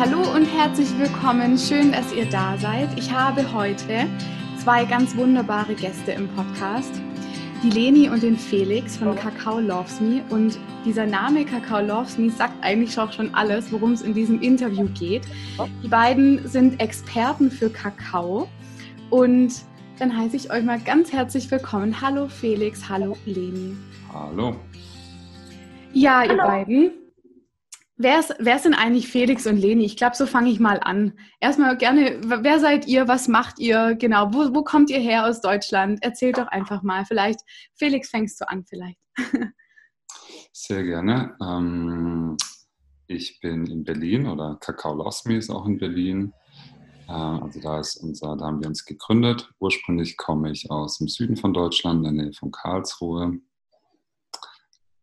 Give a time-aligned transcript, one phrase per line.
[0.00, 1.58] hallo und herzlich willkommen.
[1.58, 2.88] Schön, dass ihr da seid.
[2.96, 4.06] Ich habe heute
[4.56, 6.90] zwei ganz wunderbare Gäste im Podcast.
[7.62, 10.22] Die Leni und den Felix von Kakao Loves Me.
[10.30, 14.40] Und dieser Name Kakao Loves Me sagt eigentlich auch schon alles, worum es in diesem
[14.40, 15.24] Interview geht.
[15.82, 18.48] Die beiden sind Experten für Kakao.
[19.10, 19.52] Und
[19.98, 22.00] dann heiße ich euch mal ganz herzlich willkommen.
[22.00, 23.76] Hallo Felix, hallo Leni.
[24.14, 24.56] Hallo.
[25.92, 26.92] Ja, ihr beiden.
[28.02, 29.84] Wer, ist, wer sind eigentlich Felix und Leni?
[29.84, 31.12] Ich glaube, so fange ich mal an.
[31.38, 33.08] Erstmal gerne, wer seid ihr?
[33.08, 33.94] Was macht ihr?
[33.94, 36.02] Genau, wo, wo kommt ihr her aus Deutschland?
[36.02, 37.04] Erzählt doch einfach mal.
[37.04, 37.40] Vielleicht,
[37.74, 38.98] Felix, fängst du an vielleicht.
[40.54, 41.36] Sehr gerne.
[41.42, 42.38] Ähm,
[43.06, 44.94] ich bin in Berlin oder Kakao
[45.26, 46.32] Me ist auch in Berlin.
[47.06, 49.52] Äh, also da ist unser, da haben wir uns gegründet.
[49.58, 53.40] Ursprünglich komme ich aus dem Süden von Deutschland, in der Nähe von Karlsruhe.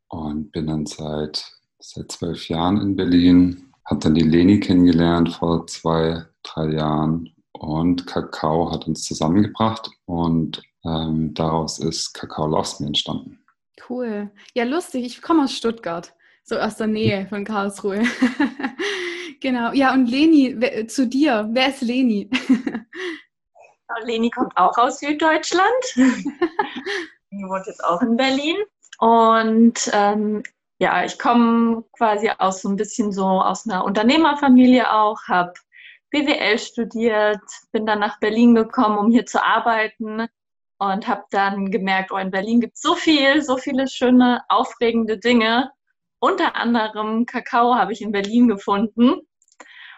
[0.08, 1.57] Und bin dann seit
[1.94, 8.06] seit zwölf Jahren in Berlin, hat dann die Leni kennengelernt vor zwei, drei Jahren und
[8.06, 13.40] Kakao hat uns zusammengebracht und ähm, daraus ist Kakao Loves Me entstanden.
[13.90, 14.30] Cool.
[14.54, 15.06] Ja, lustig.
[15.06, 18.04] Ich komme aus Stuttgart, so aus der Nähe von Karlsruhe.
[19.42, 19.72] genau.
[19.72, 21.48] Ja, und Leni, zu dir.
[21.52, 22.30] Wer ist Leni?
[24.04, 25.84] Leni kommt auch aus Süddeutschland.
[25.96, 28.58] Sie wohnt jetzt auch in Berlin.
[29.00, 30.44] Und ähm,
[30.80, 35.54] ja, ich komme quasi aus so ein bisschen so aus einer Unternehmerfamilie auch, habe
[36.12, 40.28] BWL studiert, bin dann nach Berlin gekommen, um hier zu arbeiten
[40.78, 45.18] und habe dann gemerkt, oh, in Berlin gibt es so viel, so viele schöne, aufregende
[45.18, 45.72] Dinge.
[46.20, 49.22] Unter anderem Kakao habe ich in Berlin gefunden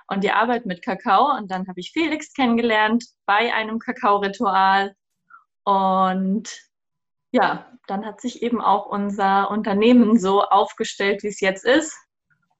[0.07, 1.37] und die Arbeit mit Kakao.
[1.37, 4.95] Und dann habe ich Felix kennengelernt bei einem Kakao-Ritual.
[5.63, 6.68] Und
[7.31, 11.95] ja, dann hat sich eben auch unser Unternehmen so aufgestellt, wie es jetzt ist.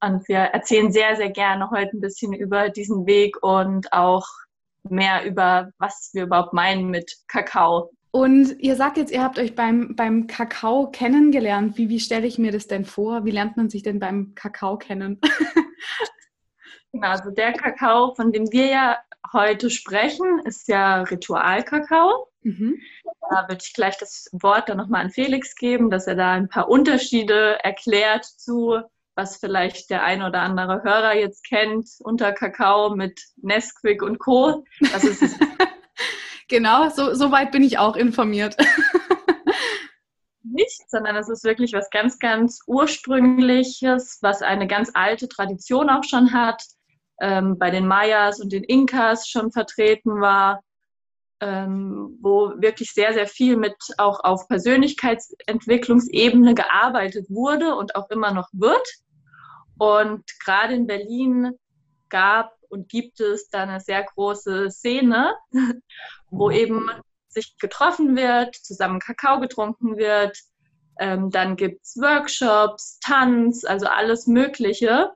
[0.02, 4.26] Und wir erzählen sehr, sehr gerne heute ein bisschen über diesen Weg und auch
[4.84, 7.92] mehr über, was wir überhaupt meinen mit Kakao.
[8.12, 11.78] Und ihr sagt jetzt, ihr habt euch beim, beim Kakao kennengelernt.
[11.78, 13.26] Wie, wie stelle ich mir das denn vor?
[13.26, 15.20] Wie lernt man sich denn beim Kakao kennen?
[16.92, 18.98] genau, also der Kakao, von dem wir ja
[19.34, 22.28] heute sprechen, ist ja Ritualkakao.
[22.42, 22.80] Mhm.
[23.30, 26.50] Da würde ich gleich das Wort dann nochmal an Felix geben, dass er da ein
[26.50, 28.82] paar Unterschiede erklärt zu,
[29.16, 34.64] was vielleicht der ein oder andere Hörer jetzt kennt unter Kakao mit Nesquik und Co.
[34.94, 35.22] Das ist
[36.48, 38.56] genau, so, so weit bin ich auch informiert.
[40.44, 46.04] Nicht, sondern es ist wirklich was ganz, ganz Ursprüngliches, was eine ganz alte Tradition auch
[46.04, 46.64] schon hat,
[47.22, 50.62] ähm, bei den Mayas und den Inkas schon vertreten war
[51.42, 58.34] ähm, wo wirklich sehr, sehr viel mit auch auf Persönlichkeitsentwicklungsebene gearbeitet wurde und auch immer
[58.34, 58.86] noch wird.
[59.78, 61.54] Und gerade in Berlin
[62.10, 65.34] gab und gibt es da eine sehr große Szene,
[66.30, 66.90] wo eben
[67.30, 70.38] sich getroffen wird, zusammen Kakao getrunken wird.
[71.00, 75.12] Ähm, dann gibt es Workshops, Tanz, also alles Mögliche.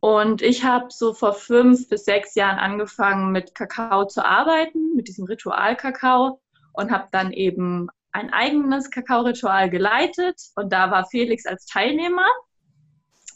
[0.00, 5.08] Und ich habe so vor fünf bis sechs Jahren angefangen, mit Kakao zu arbeiten, mit
[5.08, 6.40] diesem Ritual-Kakao
[6.74, 12.26] und habe dann eben ein eigenes Kakao-Ritual geleitet und da war Felix als Teilnehmer.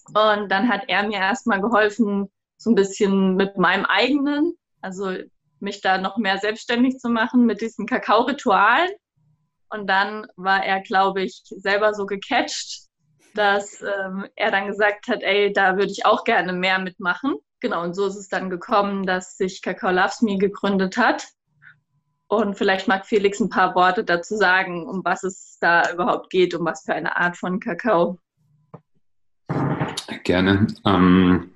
[0.08, 5.14] Und dann hat er mir erstmal geholfen, so ein bisschen mit meinem eigenen, also
[5.60, 8.90] mich da noch mehr selbstständig zu machen mit diesen Kakao-Ritualen.
[9.68, 12.89] Und dann war er, glaube ich, selber so gecatcht,
[13.34, 17.34] dass ähm, er dann gesagt hat, ey, da würde ich auch gerne mehr mitmachen.
[17.60, 21.26] Genau, und so ist es dann gekommen, dass sich Kakao Loves Me gegründet hat.
[22.28, 26.54] Und vielleicht mag Felix ein paar Worte dazu sagen, um was es da überhaupt geht,
[26.54, 28.18] um was für eine Art von Kakao.
[30.24, 30.68] Gerne.
[30.86, 31.50] Ähm,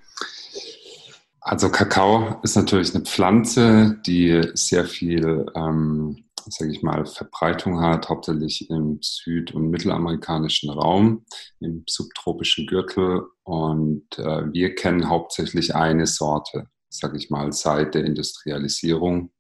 [1.41, 8.09] also Kakao ist natürlich eine Pflanze, die sehr viel ähm, sage ich mal, Verbreitung hat,
[8.09, 11.25] hauptsächlich im süd- und mittelamerikanischen Raum,
[11.61, 13.23] im subtropischen Gürtel.
[13.45, 19.31] Und äh, wir kennen hauptsächlich eine Sorte, sage ich mal, seit der Industrialisierung.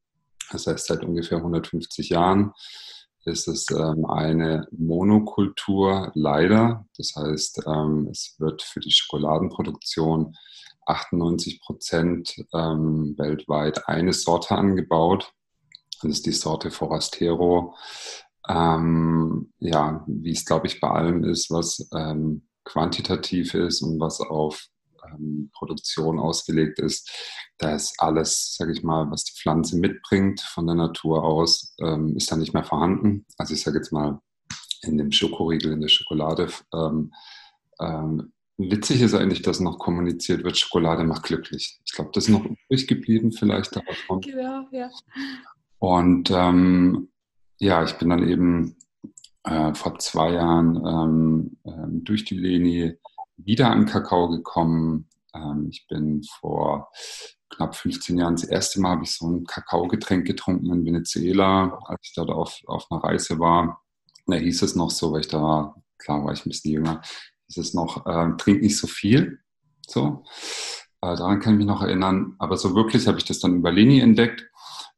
[0.50, 2.52] Das heißt, seit ungefähr 150 Jahren
[3.24, 6.86] ist es ähm, eine Monokultur, leider.
[6.96, 10.36] Das heißt, ähm, es wird für die Schokoladenproduktion
[10.86, 15.32] 98 Prozent ähm, weltweit eine Sorte angebaut.
[16.10, 17.74] Ist die Sorte Forastero.
[18.48, 24.20] Ähm, ja, wie es, glaube ich, bei allem ist, was ähm, quantitativ ist und was
[24.20, 24.66] auf
[25.06, 27.10] ähm, Produktion ausgelegt ist,
[27.58, 32.16] da ist alles, sage ich mal, was die Pflanze mitbringt von der Natur aus, ähm,
[32.16, 33.26] ist da nicht mehr vorhanden.
[33.38, 34.20] Also ich sage jetzt mal,
[34.82, 37.12] in dem Schokoriegel, in der Schokolade ähm,
[37.80, 41.80] ähm, witzig ist eigentlich, dass noch kommuniziert wird, Schokolade macht glücklich.
[41.84, 44.20] Ich glaube, das ist noch übrig geblieben vielleicht davon.
[44.20, 44.90] Genau, ja.
[45.84, 47.10] Und ähm,
[47.58, 48.74] ja, ich bin dann eben
[49.42, 52.94] äh, vor zwei Jahren ähm, äh, durch die Leni
[53.36, 55.10] wieder an Kakao gekommen.
[55.34, 56.90] Ähm, ich bin vor
[57.50, 62.00] knapp 15 Jahren das erste Mal habe ich so ein Kakaogetränk getrunken in Venezuela, als
[62.04, 63.82] ich dort auf, auf einer Reise war.
[64.26, 67.02] Da hieß es noch so, weil ich da war, klar war ich ein bisschen jünger,
[67.48, 69.40] hieß es noch, äh, trink nicht so viel.
[69.86, 70.24] So.
[71.02, 72.36] Äh, daran kann ich mich noch erinnern.
[72.38, 74.48] Aber so wirklich habe ich das dann über Leni entdeckt.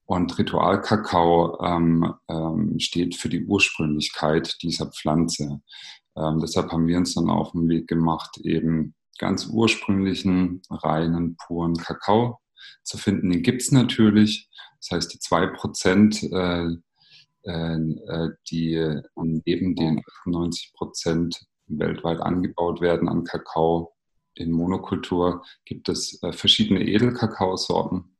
[0.06, 5.60] Und Ritualkakao ähm, ähm, steht für die Ursprünglichkeit dieser Pflanze.
[6.16, 11.74] Ähm, deshalb haben wir uns dann auf den Weg gemacht, eben ganz ursprünglichen, reinen, puren
[11.74, 12.38] Kakao
[12.84, 13.30] zu finden.
[13.30, 14.48] Den gibt es natürlich.
[14.80, 23.24] Das heißt, die 2%, äh, äh, die neben den 98 Prozent weltweit angebaut werden an
[23.24, 23.92] Kakao
[24.34, 28.16] in Monokultur, gibt es äh, verschiedene Edelkakaosorten.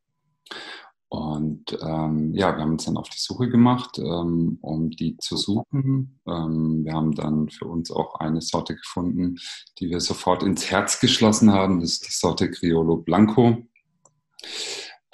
[1.08, 5.36] Und ähm, ja, wir haben uns dann auf die Suche gemacht, ähm, um die zu
[5.36, 6.20] suchen.
[6.26, 9.36] Ähm, wir haben dann für uns auch eine Sorte gefunden,
[9.78, 11.80] die wir sofort ins Herz geschlossen haben.
[11.80, 13.58] Das ist die Sorte Criollo Blanco.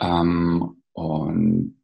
[0.00, 1.82] Ähm, und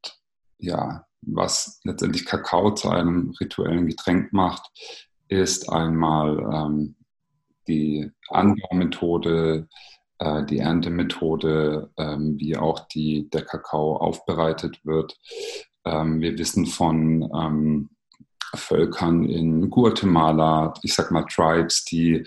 [0.58, 4.70] ja, was letztendlich Kakao zu einem rituellen Getränk macht,
[5.28, 6.96] ist einmal ähm,
[7.66, 9.69] die Anbaumethode,
[10.19, 15.17] äh, die Erntemethode, ähm, wie auch die, der Kakao aufbereitet wird.
[15.85, 17.91] Ähm, wir wissen von ähm,
[18.55, 22.25] Völkern in Guatemala, ich sag mal Tribes, die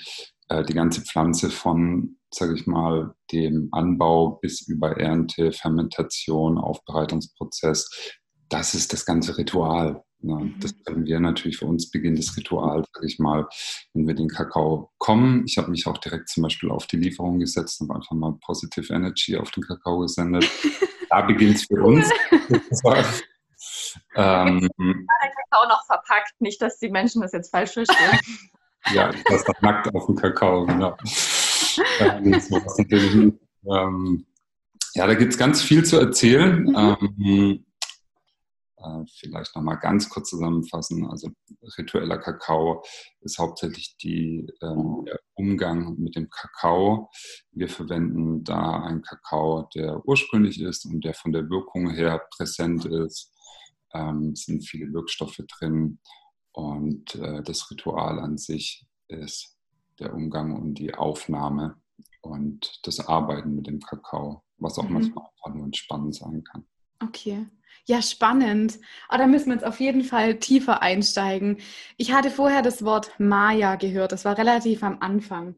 [0.52, 8.20] äh, die ganze Pflanze von, sage ich mal, dem Anbau bis über Ernte, Fermentation, Aufbereitungsprozess,
[8.50, 10.04] das ist das ganze Ritual.
[10.24, 10.60] Ja, mhm.
[10.60, 13.48] das können wir natürlich für uns beginnen, das Ritual, sage ich mal,
[13.94, 15.44] wenn wir den Kakao kommen.
[15.46, 18.94] Ich habe mich auch direkt zum Beispiel auf die Lieferung gesetzt und einfach mal Positive
[18.94, 20.48] Energy auf den Kakao gesendet.
[21.10, 22.10] da beginnt es für uns.
[24.16, 28.20] ähm, den Kakao noch verpackt, nicht, dass die Menschen das jetzt falsch verstehen.
[28.94, 30.96] ja, das nackt auf dem Kakao, genau.
[32.00, 33.38] ähm,
[33.70, 34.26] ähm,
[34.94, 36.64] ja, da gibt es ganz viel zu erzählen.
[36.64, 36.76] Mhm.
[36.76, 37.71] Ähm, äh,
[39.20, 41.06] vielleicht nochmal ganz kurz zusammenfassen.
[41.08, 41.30] Also
[41.78, 42.84] ritueller Kakao
[43.22, 47.10] ist hauptsächlich die, ähm, der Umgang mit dem Kakao.
[47.52, 52.86] Wir verwenden da einen Kakao, der ursprünglich ist und der von der Wirkung her präsent
[52.86, 53.34] ist.
[53.94, 56.00] Ähm, es sind viele Wirkstoffe drin
[56.54, 59.58] und äh, das Ritual an sich ist
[60.00, 61.76] der Umgang und die Aufnahme
[62.22, 64.94] und das Arbeiten mit dem Kakao, was auch mhm.
[64.94, 66.66] manchmal einfach nur entspannend sein kann.
[67.04, 67.48] Okay.
[67.86, 68.80] Ja, spannend.
[69.12, 71.58] Oh, da müssen wir jetzt auf jeden Fall tiefer einsteigen.
[71.98, 74.12] Ich hatte vorher das Wort Maya gehört.
[74.12, 75.56] Das war relativ am Anfang.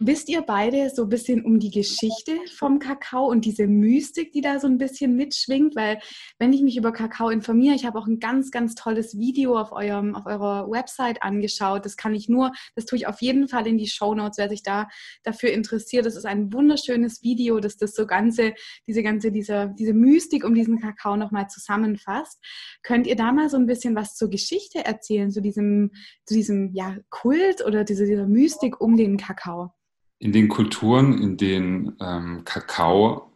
[0.00, 4.40] Wisst ihr beide so ein bisschen um die Geschichte vom Kakao und diese Mystik, die
[4.40, 5.74] da so ein bisschen mitschwingt?
[5.74, 5.98] Weil
[6.38, 9.72] wenn ich mich über Kakao informiere, ich habe auch ein ganz, ganz tolles Video auf,
[9.72, 11.84] eurem, auf eurer Website angeschaut.
[11.84, 14.48] Das kann ich nur, das tue ich auf jeden Fall in die Show Notes, wer
[14.48, 14.86] sich da
[15.24, 16.06] dafür interessiert.
[16.06, 18.54] Das ist ein wunderschönes Video, das das so ganze,
[18.86, 22.38] diese ganze, diese, diese Mystik um diesen Kakao nochmal zusammenfasst.
[22.84, 25.90] Könnt ihr da mal so ein bisschen was zur Geschichte erzählen, zu diesem,
[26.24, 29.72] zu diesem ja, Kult oder diese, dieser Mystik um den Kakao?
[30.18, 33.32] In den Kulturen, in denen ähm, Kakao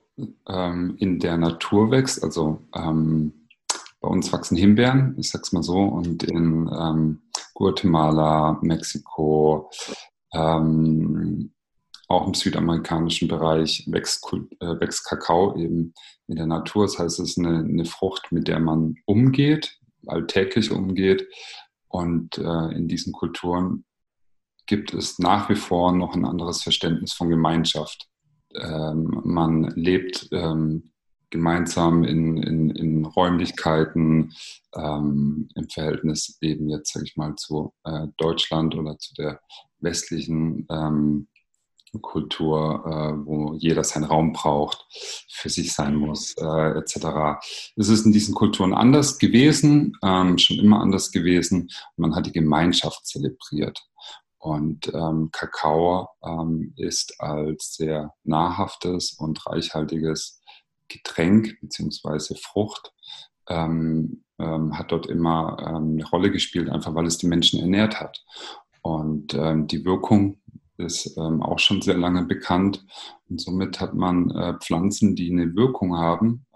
[0.48, 3.48] ähm, in der Natur wächst, also ähm,
[4.00, 7.22] bei uns wachsen Himbeeren, ich sag's mal so, und in ähm,
[7.54, 9.70] Guatemala, Mexiko,
[10.34, 11.52] ähm,
[12.08, 14.26] auch im südamerikanischen Bereich wächst,
[14.60, 15.94] äh, wächst, Kakao eben
[16.26, 16.84] in der Natur.
[16.84, 21.26] Das heißt, es ist eine, eine Frucht, mit der man umgeht, alltäglich umgeht.
[21.88, 23.84] Und äh, in diesen Kulturen
[24.66, 28.08] gibt es nach wie vor noch ein anderes Verständnis von Gemeinschaft.
[28.54, 30.92] Ähm, man lebt ähm,
[31.30, 34.34] gemeinsam in, in, in Räumlichkeiten
[34.74, 39.40] ähm, im Verhältnis eben jetzt, sage ich mal, zu äh, Deutschland oder zu der
[39.80, 41.28] westlichen ähm,
[42.00, 44.86] Kultur, äh, wo jeder seinen Raum braucht,
[45.28, 47.42] für sich sein muss, äh, etc.
[47.76, 51.68] Es ist in diesen Kulturen anders gewesen, ähm, schon immer anders gewesen.
[51.96, 53.82] man hat die Gemeinschaft zelebriert.
[54.42, 60.42] Und ähm, Kakao ähm, ist als sehr nahrhaftes und reichhaltiges
[60.88, 62.34] Getränk bzw.
[62.34, 62.92] Frucht,
[63.48, 68.00] ähm, ähm, hat dort immer ähm, eine Rolle gespielt, einfach weil es die Menschen ernährt
[68.00, 68.24] hat.
[68.82, 70.40] Und ähm, die Wirkung
[70.76, 72.84] ist auch schon sehr lange bekannt.
[73.28, 76.46] Und somit hat man äh, Pflanzen, die eine Wirkung haben,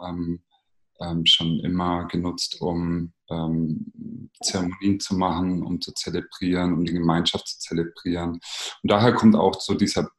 [1.01, 7.49] ähm, schon immer genutzt, um ähm, Zeremonien zu machen, um zu zelebrieren, um die Gemeinschaft
[7.49, 8.33] zu zelebrieren.
[8.83, 10.11] Und daher kommt auch so dieser,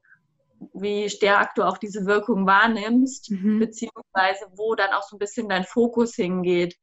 [0.73, 3.59] wie stark du auch diese Wirkung wahrnimmst, mhm.
[3.59, 6.79] beziehungsweise wo dann auch so ein bisschen dein Fokus hingeht.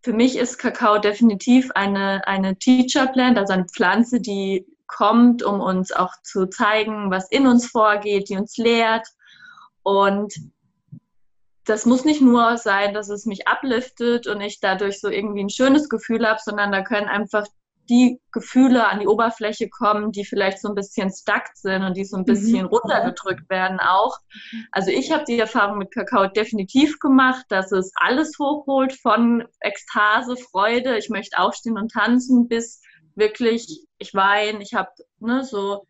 [0.00, 5.60] Für mich ist Kakao definitiv eine, eine Teacher Plant, also eine Pflanze, die kommt, um
[5.60, 9.08] uns auch zu zeigen, was in uns vorgeht, die uns lehrt.
[9.82, 10.32] Und
[11.64, 15.50] das muss nicht nur sein, dass es mich upliftet und ich dadurch so irgendwie ein
[15.50, 17.46] schönes Gefühl habe, sondern da können einfach
[17.90, 22.04] die Gefühle an die Oberfläche kommen, die vielleicht so ein bisschen stuck sind und die
[22.04, 22.68] so ein bisschen mhm.
[22.68, 24.16] runtergedrückt werden auch.
[24.70, 30.36] Also ich habe die Erfahrung mit Kakao definitiv gemacht, dass es alles hochholt von Ekstase,
[30.36, 32.80] Freude, ich möchte aufstehen und tanzen, bis
[33.16, 35.84] wirklich ich weine, ich habe ne, so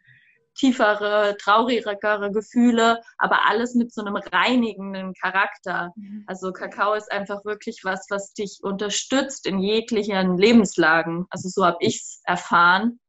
[0.54, 5.92] tiefere, traurigere Gefühle, aber alles mit so einem reinigenden Charakter.
[5.97, 6.25] Mhm.
[6.26, 11.26] Also Kakao ist einfach wirklich was, was dich unterstützt in jeglichen Lebenslagen.
[11.30, 13.00] Also so habe ich es erfahren,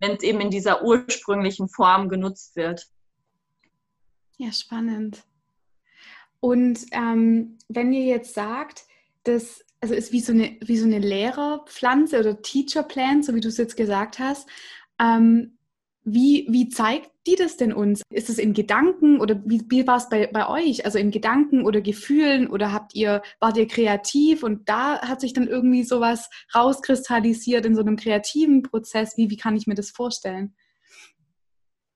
[0.00, 2.86] wenn es eben in dieser ursprünglichen Form genutzt wird.
[4.36, 5.24] Ja, spannend.
[6.40, 8.84] Und ähm, wenn ihr jetzt sagt,
[9.24, 13.40] das also ist wie so eine, wie so eine Lehrerpflanze oder Teacher Plant, so wie
[13.40, 14.48] du es jetzt gesagt hast,
[14.98, 15.57] ähm,
[16.12, 18.02] wie, wie zeigt die das denn uns?
[18.10, 20.84] Ist es in Gedanken oder wie, wie war es bei, bei euch?
[20.84, 25.32] Also in Gedanken oder Gefühlen oder habt ihr, wart ihr kreativ und da hat sich
[25.32, 29.16] dann irgendwie sowas rauskristallisiert in so einem kreativen Prozess?
[29.16, 30.54] Wie, wie kann ich mir das vorstellen?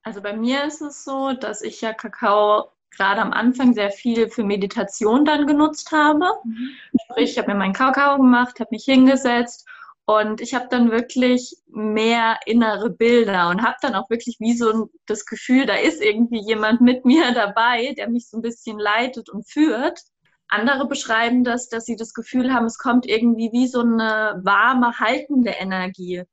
[0.03, 4.29] Also bei mir ist es so, dass ich ja Kakao gerade am Anfang sehr viel
[4.29, 6.27] für Meditation dann genutzt habe.
[6.45, 6.71] Mhm.
[7.05, 9.67] Sprich, ich habe mir meinen Kakao gemacht, habe mich hingesetzt
[10.05, 14.91] und ich habe dann wirklich mehr innere Bilder und habe dann auch wirklich wie so
[15.07, 19.31] das Gefühl, da ist irgendwie jemand mit mir dabei, der mich so ein bisschen leitet
[19.31, 20.01] und führt.
[20.49, 24.99] Andere beschreiben das, dass sie das Gefühl haben, es kommt irgendwie wie so eine warme,
[24.99, 26.25] haltende Energie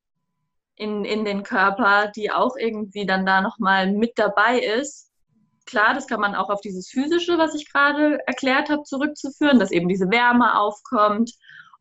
[0.76, 5.12] in, in den Körper, die auch irgendwie dann da nochmal mit dabei ist.
[5.66, 9.72] Klar, das kann man auch auf dieses Physische, was ich gerade erklärt habe, zurückzuführen, dass
[9.72, 11.32] eben diese Wärme aufkommt.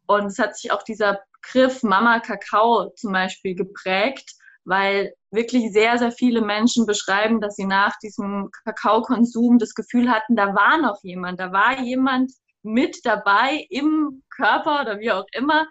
[0.07, 1.21] Und es hat sich auch dieser
[1.53, 4.33] Begriff Mama Kakao zum Beispiel geprägt,
[4.65, 10.37] weil wirklich sehr, sehr viele Menschen beschreiben, dass sie nach diesem Kakaokonsum das Gefühl hatten,
[10.37, 15.67] da war noch jemand, da war jemand mit dabei im Körper oder wie auch immer,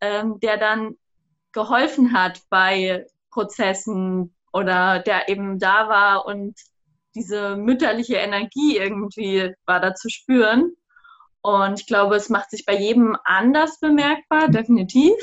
[0.00, 0.96] ähm, der dann
[1.52, 6.58] geholfen hat bei Prozessen oder der eben da war und
[7.14, 10.72] diese mütterliche Energie irgendwie war da zu spüren.
[11.48, 15.14] Und ich glaube, es macht sich bei jedem anders bemerkbar, definitiv.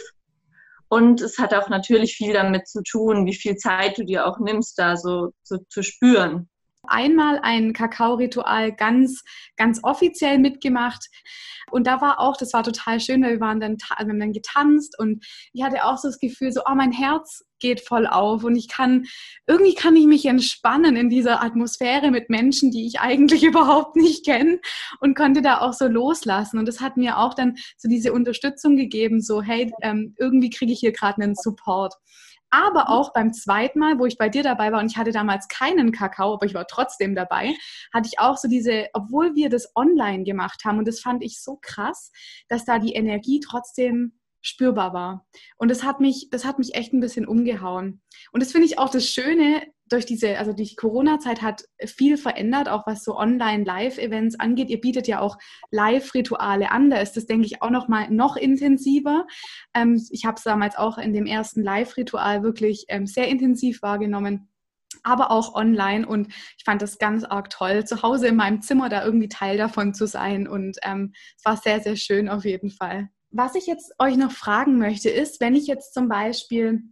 [0.88, 4.39] Und es hat auch natürlich viel damit zu tun, wie viel Zeit du dir auch
[4.39, 6.50] nimmst, da so, so zu spüren
[6.87, 9.23] einmal ein Kakao-Ritual ganz,
[9.57, 11.07] ganz offiziell mitgemacht.
[11.71, 14.33] Und da war auch, das war total schön, weil wir waren dann, wir haben dann
[14.33, 18.43] getanzt und ich hatte auch so das Gefühl, so, oh, mein Herz geht voll auf
[18.43, 19.05] und ich kann,
[19.47, 24.25] irgendwie kann ich mich entspannen in dieser Atmosphäre mit Menschen, die ich eigentlich überhaupt nicht
[24.25, 24.59] kenne
[24.99, 26.59] und konnte da auch so loslassen.
[26.59, 30.71] Und das hat mir auch dann so diese Unterstützung gegeben, so, hey, ähm, irgendwie kriege
[30.71, 31.95] ich hier gerade einen Support.
[32.49, 32.87] Aber mhm.
[32.87, 35.91] auch beim zweiten Mal, wo ich bei dir dabei war und ich hatte damals keinen
[35.91, 37.53] Kakao, aber ich war trotzdem dabei,
[37.93, 41.41] hatte ich auch so diese, obwohl wir das online gemacht haben und das fand ich
[41.41, 42.11] so krass,
[42.47, 45.25] dass da die Energie trotzdem spürbar war.
[45.57, 48.01] Und das hat mich, das hat mich echt ein bisschen umgehauen.
[48.31, 52.69] Und das finde ich auch das Schöne, durch diese, also die Corona-Zeit hat viel verändert,
[52.69, 54.69] auch was so Online-Live-Events angeht.
[54.69, 55.37] Ihr bietet ja auch
[55.71, 56.89] Live-Rituale an.
[56.89, 59.27] Da ist das, denke ich, auch noch mal noch intensiver.
[59.73, 64.49] Ähm, ich habe es damals auch in dem ersten Live-Ritual wirklich ähm, sehr intensiv wahrgenommen
[65.03, 66.07] aber auch online.
[66.07, 69.57] Und ich fand das ganz arg toll, zu Hause in meinem Zimmer da irgendwie Teil
[69.57, 70.47] davon zu sein.
[70.47, 73.09] Und ähm, es war sehr, sehr schön auf jeden Fall.
[73.29, 76.83] Was ich jetzt euch noch fragen möchte, ist, wenn ich jetzt zum Beispiel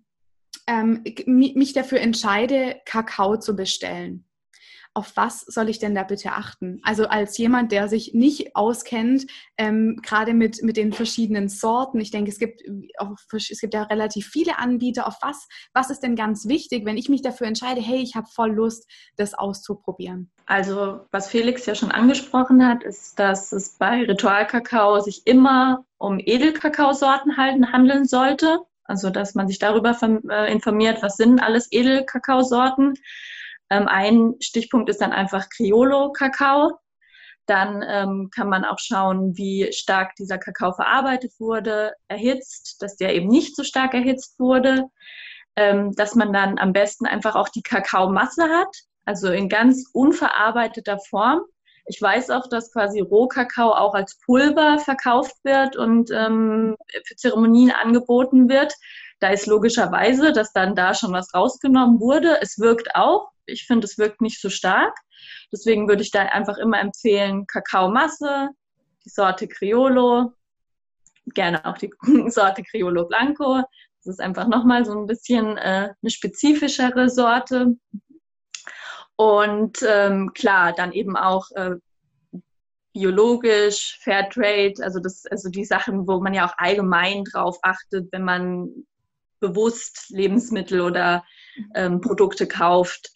[0.68, 4.26] ähm, mich dafür entscheide, Kakao zu bestellen
[4.96, 6.80] auf was soll ich denn da bitte achten?
[6.84, 9.26] Also als jemand, der sich nicht auskennt,
[9.58, 12.00] ähm, gerade mit, mit den verschiedenen Sorten.
[12.00, 12.62] Ich denke, es gibt,
[12.98, 15.08] auch, es gibt ja relativ viele Anbieter.
[15.08, 18.28] Auf was, was ist denn ganz wichtig, wenn ich mich dafür entscheide, hey, ich habe
[18.28, 20.32] voll Lust, das auszuprobieren?
[20.46, 26.20] Also was Felix ja schon angesprochen hat, ist, dass es bei Ritualkakao sich immer um
[26.20, 28.60] Edelkakaosorten handeln sollte.
[28.86, 29.98] Also dass man sich darüber
[30.30, 32.96] äh, informiert, was sind alles Edelkakaosorten.
[33.70, 36.78] Ähm, ein Stichpunkt ist dann einfach Criollo-Kakao.
[37.46, 43.14] Dann ähm, kann man auch schauen, wie stark dieser Kakao verarbeitet wurde, erhitzt, dass der
[43.16, 44.86] eben nicht so stark erhitzt wurde,
[45.58, 48.74] ähm, dass man dann am besten einfach auch die Kakaomasse hat,
[49.06, 51.42] also in ganz unverarbeiteter Form.
[51.86, 57.72] Ich weiß auch, dass quasi Rohkakao auch als Pulver verkauft wird und ähm, für Zeremonien
[57.72, 58.74] angeboten wird.
[59.20, 62.42] Da ist logischerweise, dass dann da schon was rausgenommen wurde.
[62.42, 64.96] Es wirkt auch, ich finde, es wirkt nicht so stark.
[65.52, 68.50] Deswegen würde ich da einfach immer empfehlen, Kakaomasse,
[69.06, 70.34] die Sorte Criollo,
[71.28, 71.92] gerne auch die
[72.30, 73.62] Sorte Criollo Blanco.
[74.04, 77.76] Das ist einfach nochmal so ein bisschen äh, eine spezifischere Sorte.
[79.16, 81.76] Und ähm, klar, dann eben auch äh,
[82.94, 88.70] biologisch, Fairtrade, also also die Sachen, wo man ja auch allgemein drauf achtet, wenn man
[89.40, 91.24] bewusst Lebensmittel oder
[91.76, 93.12] ähm, Produkte kauft.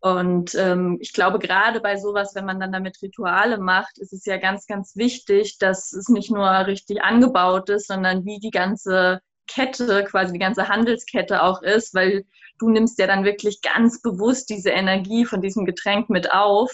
[0.00, 4.26] Und ähm, ich glaube, gerade bei sowas, wenn man dann damit Rituale macht, ist es
[4.26, 9.22] ja ganz, ganz wichtig, dass es nicht nur richtig angebaut ist, sondern wie die ganze
[9.46, 12.24] Kette, quasi die ganze Handelskette auch ist, weil
[12.58, 16.72] du nimmst ja dann wirklich ganz bewusst diese Energie von diesem Getränk mit auf.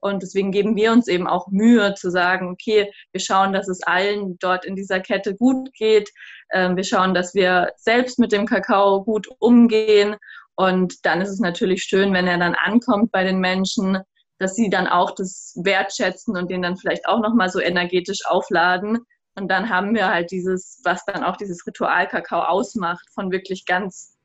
[0.00, 3.82] Und deswegen geben wir uns eben auch Mühe zu sagen, okay, wir schauen, dass es
[3.82, 6.10] allen dort in dieser Kette gut geht.
[6.52, 10.16] Ähm, wir schauen, dass wir selbst mit dem Kakao gut umgehen
[10.58, 13.98] und dann ist es natürlich schön, wenn er dann ankommt bei den Menschen,
[14.40, 18.98] dass sie dann auch das wertschätzen und den dann vielleicht auch nochmal so energetisch aufladen.
[19.38, 24.16] Und dann haben wir halt dieses, was dann auch dieses Ritual-Kakao ausmacht, von wirklich ganz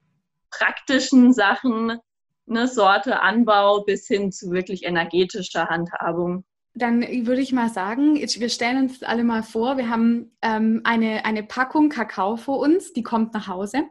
[0.50, 2.00] praktischen Sachen,
[2.46, 6.44] ne, Sorte, Anbau bis hin zu wirklich energetischer Handhabung.
[6.76, 11.24] Dann würde ich mal sagen, wir stellen uns alle mal vor, wir haben ähm, eine,
[11.26, 13.84] eine Packung Kakao vor uns, die kommt nach Hause.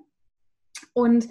[0.92, 1.28] Und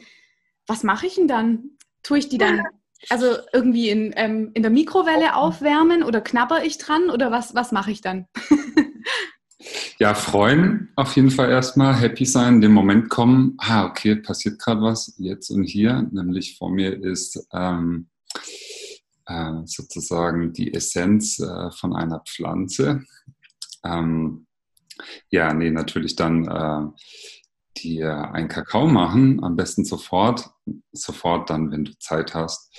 [0.68, 1.72] was mache ich denn dann?
[2.04, 2.64] Tue ich die dann
[3.10, 7.72] also irgendwie in, ähm, in der Mikrowelle aufwärmen oder knabber ich dran oder was, was
[7.72, 8.28] mache ich dann?
[10.00, 14.82] ja, freuen auf jeden Fall erstmal, happy sein, den Moment kommen, ah, okay, passiert gerade
[14.82, 18.08] was jetzt und hier, nämlich vor mir ist ähm,
[19.26, 23.04] äh, sozusagen die Essenz äh, von einer Pflanze.
[23.84, 24.48] Ähm,
[25.30, 30.50] ja, nee, natürlich dann äh, dir einen Kakao machen, am besten sofort,
[30.92, 32.72] sofort dann, wenn du Zeit hast.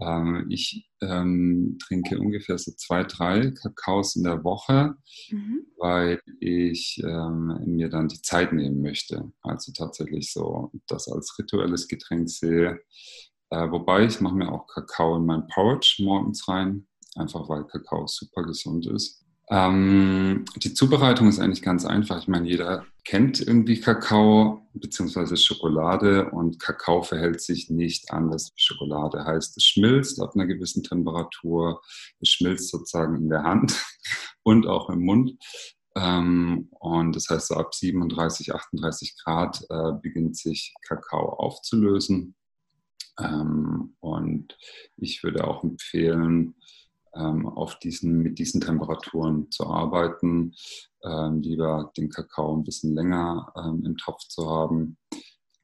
[0.00, 4.94] Ähm, ich ähm, trinke ungefähr so zwei, drei Kakaos in der Woche,
[5.30, 5.66] mhm.
[5.78, 9.30] weil ich ähm, mir dann die Zeit nehmen möchte.
[9.42, 12.80] Also tatsächlich so das als rituelles Getränk sehe.
[13.50, 18.06] Äh, wobei ich mache mir auch Kakao in mein Porridge morgens rein, einfach weil Kakao
[18.06, 19.24] super gesund ist.
[19.50, 22.20] Ähm, die Zubereitung ist eigentlich ganz einfach.
[22.20, 25.34] Ich meine, jeder kennt irgendwie Kakao bzw.
[25.36, 29.24] Schokolade und Kakao verhält sich nicht anders wie Schokolade.
[29.24, 31.80] Heißt, es schmilzt auf einer gewissen Temperatur,
[32.20, 33.82] es schmilzt sozusagen in der Hand
[34.42, 35.42] und auch im Mund.
[35.96, 42.34] Ähm, und das heißt, so ab 37, 38 Grad äh, beginnt sich Kakao aufzulösen.
[43.18, 44.58] Ähm, und
[44.98, 46.56] ich würde auch empfehlen,
[47.12, 50.54] auf diesen, mit diesen Temperaturen zu arbeiten,
[51.04, 54.98] ähm, lieber den Kakao ein bisschen länger ähm, im Topf zu haben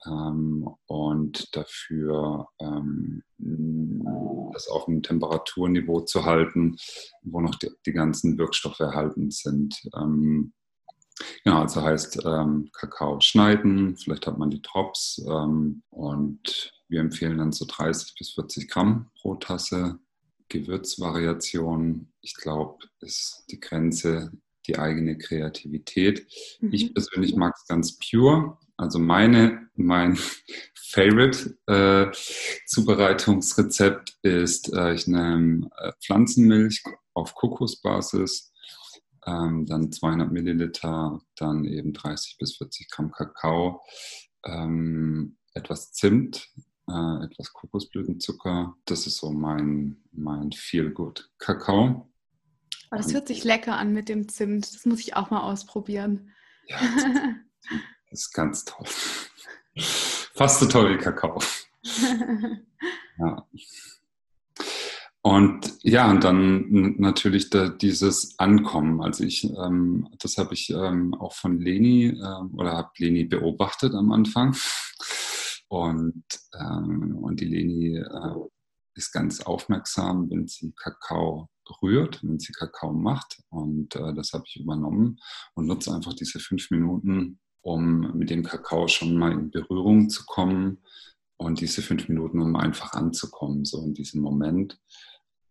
[0.06, 3.22] ähm, und dafür ähm,
[4.52, 6.76] das auf einem Temperaturniveau zu halten,
[7.22, 9.80] wo noch die, die ganzen Wirkstoffe erhalten sind.
[9.96, 10.52] Ähm,
[11.44, 17.38] Genau, also heißt ähm, Kakao schneiden, vielleicht hat man die Drops ähm, und wir empfehlen
[17.38, 20.00] dann so 30 bis 40 Gramm pro Tasse
[20.48, 24.32] Gewürzvariation, ich glaube, ist die Grenze
[24.66, 26.26] die eigene Kreativität.
[26.60, 26.72] Mhm.
[26.72, 28.58] Ich persönlich mag es ganz pure.
[28.76, 30.16] Also meine, mein
[30.74, 32.10] Favorite äh,
[32.66, 36.82] Zubereitungsrezept ist, äh, ich nehme äh, Pflanzenmilch
[37.14, 38.52] auf Kokosbasis,
[39.26, 43.82] ähm, dann 200 Milliliter, dann eben 30 bis 40 Gramm Kakao,
[44.44, 46.48] ähm, etwas Zimt,
[46.88, 48.76] äh, etwas Kokosblütenzucker.
[48.84, 52.10] Das ist so mein, mein Feel-Good-Kakao.
[52.90, 54.72] Oh, das hört sich lecker an mit dem Zimt.
[54.74, 56.30] Das muss ich auch mal ausprobieren.
[56.66, 56.78] Ja,
[58.10, 58.86] das ist ganz toll.
[60.34, 61.40] Fast so toll wie Kakao.
[63.18, 63.46] ja.
[65.22, 69.00] Und ja, und dann natürlich da, dieses Ankommen.
[69.00, 73.94] Also ich, ähm, das habe ich ähm, auch von Leni äh, oder habe Leni beobachtet
[73.94, 74.54] am Anfang.
[75.74, 76.24] Und,
[76.60, 78.48] ähm, und die Leni äh,
[78.94, 81.48] ist ganz aufmerksam, wenn sie Kakao
[81.82, 83.42] rührt, wenn sie Kakao macht.
[83.48, 85.18] Und äh, das habe ich übernommen
[85.54, 90.24] und nutze einfach diese fünf Minuten, um mit dem Kakao schon mal in Berührung zu
[90.26, 90.78] kommen.
[91.38, 94.78] Und diese fünf Minuten, um einfach anzukommen, so in diesem Moment.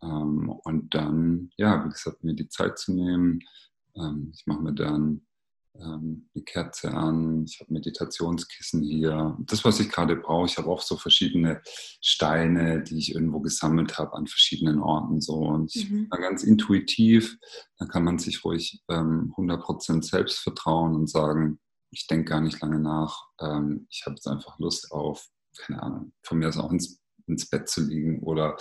[0.02, 3.42] Ähm, und dann, ja, wie gesagt, mir die Zeit zu nehmen.
[3.98, 5.26] Ähm, ich mache mir dann
[5.80, 9.38] ähm, eine Kerze an, ich habe Meditationskissen hier.
[9.40, 11.62] Das, was ich gerade brauche, ich habe auch so verschiedene
[12.02, 15.20] Steine, die ich irgendwo gesammelt habe an verschiedenen Orten.
[15.22, 15.36] So.
[15.36, 16.10] Und ich mhm.
[16.10, 17.38] ganz intuitiv,
[17.78, 21.60] dann kann man sich ruhig ähm, 100% selbst vertrauen und sagen,
[21.90, 26.14] ich denke gar nicht lange nach, ähm, ich habe jetzt einfach Lust auf, keine Ahnung,
[26.24, 28.58] von mir aus auch ins, ins Bett zu liegen oder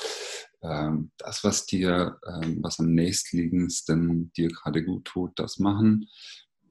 [0.62, 6.08] ähm, das, was dir, ähm, was am nächstliegendsten dir gerade gut tut, das machen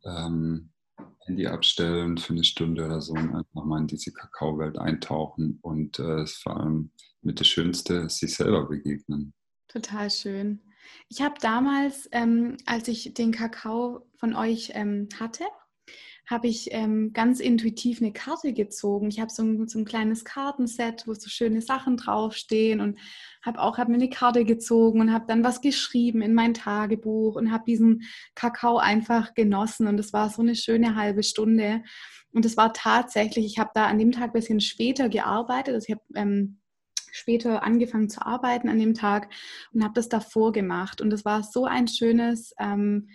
[0.06, 0.72] ähm,
[1.26, 6.00] Handy abstellen für eine Stunde oder so und einfach mal in diese Kakaowelt eintauchen und
[6.00, 9.34] äh, vor allem mit der Schönste sich selber begegnen.
[9.68, 10.62] Total schön.
[11.10, 15.46] Ich habe damals, ähm, als ich den Kakao von euch ähm, hatte,
[16.32, 19.10] habe ich ähm, ganz intuitiv eine Karte gezogen.
[19.10, 22.98] Ich habe so ein, so ein kleines Kartenset, wo so schöne Sachen draufstehen und
[23.44, 27.36] habe auch hab mir eine Karte gezogen und habe dann was geschrieben in mein Tagebuch
[27.36, 28.04] und habe diesen
[28.36, 31.84] Kakao einfach genossen und es war so eine schöne halbe Stunde.
[32.34, 35.76] Und es war tatsächlich, ich habe da an dem Tag ein bisschen später gearbeitet.
[35.76, 36.62] Also ich habe ähm,
[37.12, 39.30] später angefangen zu arbeiten an dem Tag
[39.74, 41.02] und habe das davor gemacht.
[41.02, 43.10] Und es war so ein schönes, ähm,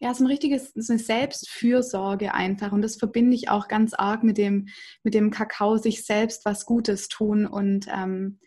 [0.00, 2.72] ja, so ein richtiges, so eine Selbstfürsorge einfach.
[2.72, 4.68] Und das verbinde ich auch ganz arg mit dem,
[5.02, 7.46] mit dem Kakao, sich selbst was Gutes tun.
[7.46, 8.38] Und ähm,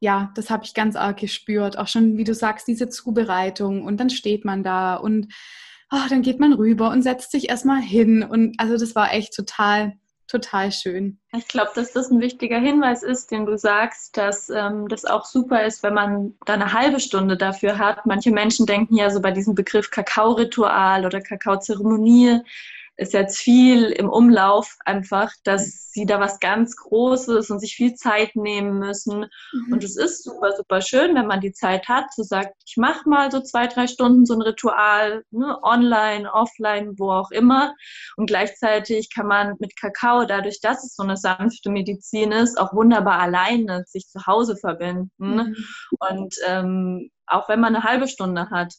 [0.00, 1.78] ja, das habe ich ganz arg gespürt.
[1.78, 3.84] Auch schon, wie du sagst, diese Zubereitung.
[3.84, 5.32] Und dann steht man da und
[5.90, 8.22] oh, dann geht man rüber und setzt sich erstmal hin.
[8.22, 9.94] Und also das war echt total,
[10.26, 11.18] total schön.
[11.36, 15.24] Ich glaube, dass das ein wichtiger Hinweis ist, den du sagst, dass ähm, das auch
[15.24, 18.06] super ist, wenn man da eine halbe Stunde dafür hat.
[18.06, 22.40] Manche Menschen denken ja so bei diesem Begriff Kakao-Ritual oder Kakaozeremonie,
[22.96, 27.94] ist jetzt viel im Umlauf einfach, dass sie da was ganz Großes und sich viel
[27.94, 29.26] Zeit nehmen müssen.
[29.52, 29.72] Mhm.
[29.72, 33.08] Und es ist super, super schön, wenn man die Zeit hat, zu sagen, ich mache
[33.08, 37.74] mal so zwei, drei Stunden so ein Ritual, ne, online, offline, wo auch immer.
[38.16, 42.74] Und gleichzeitig kann man mit Kakao, dadurch, dass es so eine sanfte Medizin ist, auch
[42.74, 45.10] wunderbar alleine sich zu Hause verbinden.
[45.18, 45.56] Mhm.
[45.98, 48.74] Und ähm, auch wenn man eine halbe Stunde hat,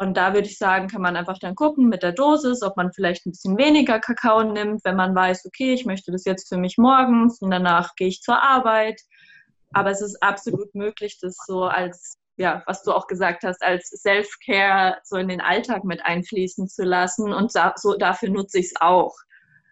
[0.00, 2.90] und da würde ich sagen, kann man einfach dann gucken mit der Dosis, ob man
[2.90, 6.56] vielleicht ein bisschen weniger Kakao nimmt, wenn man weiß, okay, ich möchte das jetzt für
[6.56, 8.98] mich morgens und danach gehe ich zur Arbeit.
[9.74, 13.90] Aber es ist absolut möglich, das so als, ja, was du auch gesagt hast, als
[13.90, 17.34] Self-Care so in den Alltag mit einfließen zu lassen.
[17.34, 19.14] Und so, dafür nutze ich es auch.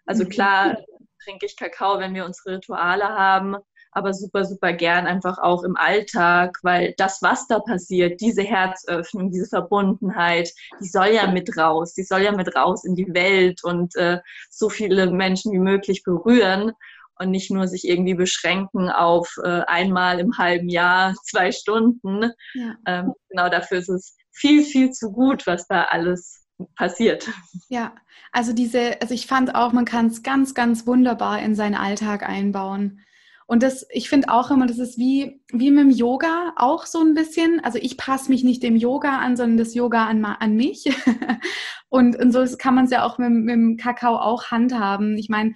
[0.05, 0.29] Also mhm.
[0.29, 0.77] klar
[1.23, 3.55] trinke ich Kakao, wenn wir unsere Rituale haben
[3.91, 9.31] aber super, super gern einfach auch im Alltag, weil das, was da passiert, diese Herzöffnung,
[9.31, 13.63] diese Verbundenheit, die soll ja mit raus, die soll ja mit raus in die Welt
[13.63, 16.73] und äh, so viele Menschen wie möglich berühren
[17.19, 22.31] und nicht nur sich irgendwie beschränken auf äh, einmal im halben Jahr zwei Stunden.
[22.53, 22.75] Ja.
[22.85, 27.29] Ähm, genau dafür ist es viel, viel zu gut, was da alles passiert.
[27.67, 27.93] Ja,
[28.31, 32.27] also diese, also ich fand auch, man kann es ganz, ganz wunderbar in seinen Alltag
[32.27, 33.01] einbauen.
[33.49, 36.99] Und das, ich finde auch immer, das ist wie, wie mit dem Yoga auch so
[36.99, 37.59] ein bisschen.
[37.63, 40.85] Also ich passe mich nicht dem Yoga an, sondern das Yoga an, an mich.
[41.89, 45.17] und, und so kann man es ja auch mit, mit dem Kakao auch handhaben.
[45.17, 45.53] Ich meine,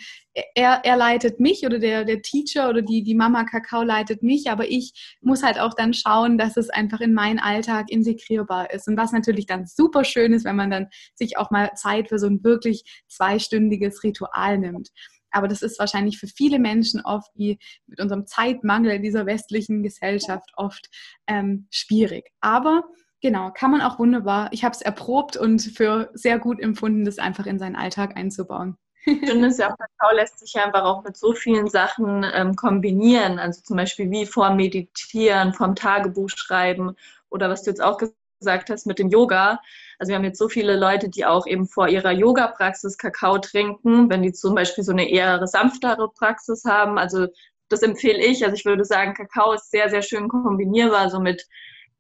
[0.56, 4.49] er, er leitet mich oder der, der Teacher oder die, die Mama Kakao leitet mich,
[4.49, 8.88] aber ich muss halt auch dann schauen, dass es einfach in meinen Alltag integrierbar ist.
[8.88, 12.17] Und was natürlich dann super schön ist, wenn man dann sich auch mal Zeit für
[12.17, 14.89] so ein wirklich zweistündiges Ritual nimmt.
[15.34, 19.84] Aber das ist wahrscheinlich für viele Menschen oft, wie mit unserem Zeitmangel in dieser westlichen
[19.84, 20.89] Gesellschaft oft
[21.28, 22.32] ähm, schwierig.
[22.39, 22.84] Aber
[23.22, 24.50] genau, kann man auch wunderbar.
[24.52, 28.78] Ich habe es erprobt und für sehr gut empfunden, das einfach in seinen Alltag einzubauen.
[29.04, 32.56] finde es ja auch, Kakao lässt sich ja einfach auch mit so vielen Sachen ähm,
[32.56, 33.38] kombinieren.
[33.38, 36.96] Also zum Beispiel wie vorm Meditieren, vorm Tagebuch schreiben
[37.30, 39.60] oder was du jetzt auch gesagt hast mit dem Yoga.
[40.03, 44.09] Also wir haben jetzt so viele Leute, die auch eben vor ihrer Yoga-Praxis Kakao trinken,
[44.09, 46.97] wenn die zum Beispiel so eine eher sanftere Praxis haben.
[46.97, 47.27] Also
[47.69, 48.43] das empfehle ich.
[48.43, 51.47] Also ich würde sagen, Kakao ist sehr, sehr schön kombinierbar, so mit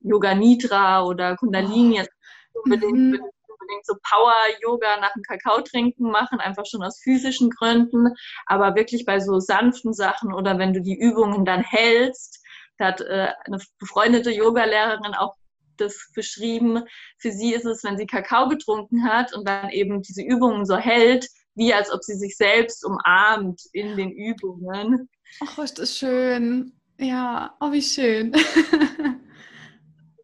[0.01, 2.01] Yoga Nidra oder Kundalini.
[2.01, 2.59] Oh.
[2.65, 3.21] Unbedingt, mhm.
[3.47, 8.09] unbedingt so Power-Yoga nach dem Kakao trinken machen, einfach schon aus physischen Gründen.
[8.47, 12.43] Aber wirklich bei so sanften Sachen oder wenn du die Übungen dann hältst,
[12.77, 15.37] da hat äh, eine befreundete Yogalehrerin auch
[15.77, 16.83] das beschrieben.
[17.17, 20.77] Für sie ist es, wenn sie Kakao getrunken hat und dann eben diese Übungen so
[20.77, 25.09] hält, wie als ob sie sich selbst umarmt in den Übungen.
[25.41, 26.73] Ach, ist das schön.
[26.97, 28.31] Ja, oh, wie schön.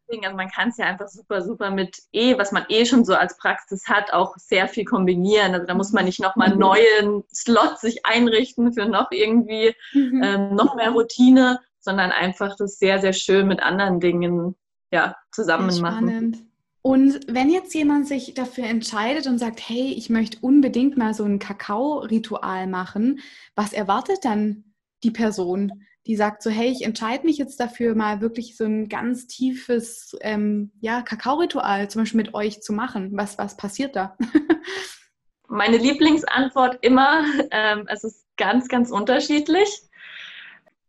[0.09, 3.05] Deswegen, also man kann es ja einfach super, super mit eh, was man eh schon
[3.05, 5.53] so als Praxis hat, auch sehr viel kombinieren.
[5.53, 6.59] Also da muss man nicht nochmal mhm.
[6.59, 10.23] neuen Slot sich einrichten für noch irgendwie mhm.
[10.23, 14.55] ähm, noch mehr Routine, sondern einfach das sehr, sehr schön mit anderen Dingen
[14.91, 16.49] ja, zusammen machen.
[16.81, 21.25] Und wenn jetzt jemand sich dafür entscheidet und sagt, hey, ich möchte unbedingt mal so
[21.25, 23.19] ein Kakao-Ritual machen,
[23.55, 24.73] was erwartet dann
[25.03, 28.87] die Person, die sagt so, hey, ich entscheide mich jetzt dafür, mal wirklich so ein
[28.87, 33.09] ganz tiefes ähm, ja, Kakao-Ritual zum Beispiel mit euch zu machen?
[33.13, 34.17] Was, was passiert da?
[35.47, 39.81] Meine Lieblingsantwort immer, ähm, es ist ganz, ganz unterschiedlich.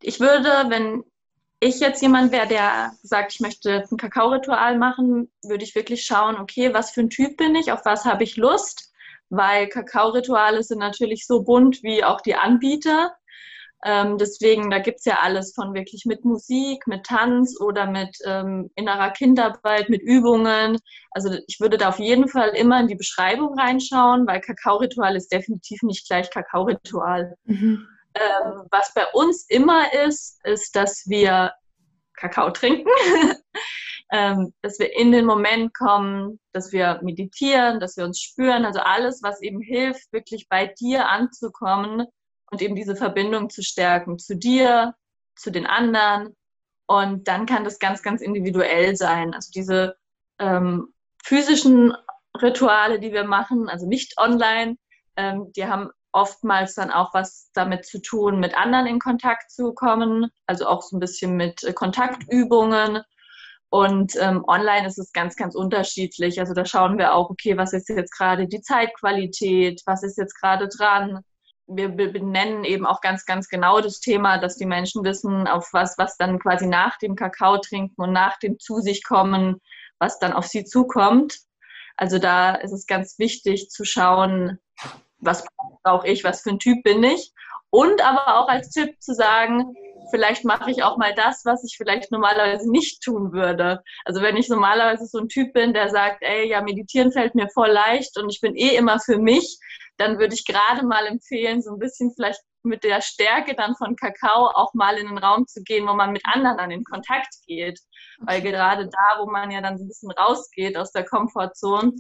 [0.03, 1.05] Ich würde, wenn
[1.61, 6.37] ich jetzt jemand wäre, der sagt, ich möchte ein Kakao-Ritual machen, würde ich wirklich schauen,
[6.37, 8.91] okay, was für ein Typ bin ich, auf was habe ich Lust,
[9.29, 13.13] weil Kakao-Rituale sind natürlich so bunt wie auch die Anbieter.
[13.85, 18.17] Ähm, deswegen, da gibt es ja alles von wirklich mit Musik, mit Tanz oder mit
[18.27, 20.79] ähm, innerer Kindarbeit, mit Übungen.
[21.13, 25.33] Also ich würde da auf jeden Fall immer in die Beschreibung reinschauen, weil Kakao-Ritual ist
[25.33, 27.35] definitiv nicht gleich Kakao-Ritual.
[27.45, 27.87] Mhm.
[28.21, 31.53] Ähm, was bei uns immer ist, ist, dass wir
[32.15, 32.91] Kakao trinken,
[34.13, 38.81] ähm, dass wir in den Moment kommen, dass wir meditieren, dass wir uns spüren, also
[38.81, 42.07] alles, was eben hilft, wirklich bei dir anzukommen
[42.51, 44.95] und eben diese Verbindung zu stärken, zu dir,
[45.35, 46.37] zu den anderen.
[46.87, 49.33] Und dann kann das ganz, ganz individuell sein.
[49.33, 49.97] Also diese
[50.39, 50.93] ähm,
[51.25, 51.97] physischen
[52.43, 54.77] Rituale, die wir machen, also nicht online,
[55.17, 59.73] ähm, die haben oftmals dann auch was damit zu tun, mit anderen in Kontakt zu
[59.73, 63.03] kommen, also auch so ein bisschen mit äh, Kontaktübungen.
[63.69, 66.41] Und ähm, online ist es ganz, ganz unterschiedlich.
[66.41, 70.35] Also da schauen wir auch, okay, was ist jetzt gerade die Zeitqualität, was ist jetzt
[70.35, 71.21] gerade dran.
[71.69, 75.97] Wir benennen eben auch ganz, ganz genau das Thema, dass die Menschen wissen, auf was,
[75.99, 79.61] was dann quasi nach dem Kakao trinken und nach dem zu sich kommen,
[80.01, 81.39] was dann auf sie zukommt.
[81.97, 84.59] Also da ist es ganz wichtig zu schauen,
[85.21, 85.45] was
[85.83, 87.33] brauche ich, was für ein Typ bin ich.
[87.71, 89.75] Und aber auch als Tipp zu sagen,
[90.11, 93.83] vielleicht mache ich auch mal das, was ich vielleicht normalerweise nicht tun würde.
[94.05, 97.49] Also wenn ich normalerweise so ein Typ bin, der sagt, ey, ja, meditieren fällt mir
[97.49, 99.59] voll leicht und ich bin eh immer für mich,
[99.99, 103.97] dann würde ich gerade mal empfehlen, so ein bisschen vielleicht mit der Stärke dann von
[103.97, 107.35] Kakao auch mal in den Raum zu gehen, wo man mit anderen dann in Kontakt
[107.47, 107.81] geht.
[108.21, 111.93] Weil gerade da, wo man ja dann so ein bisschen rausgeht aus der Komfortzone,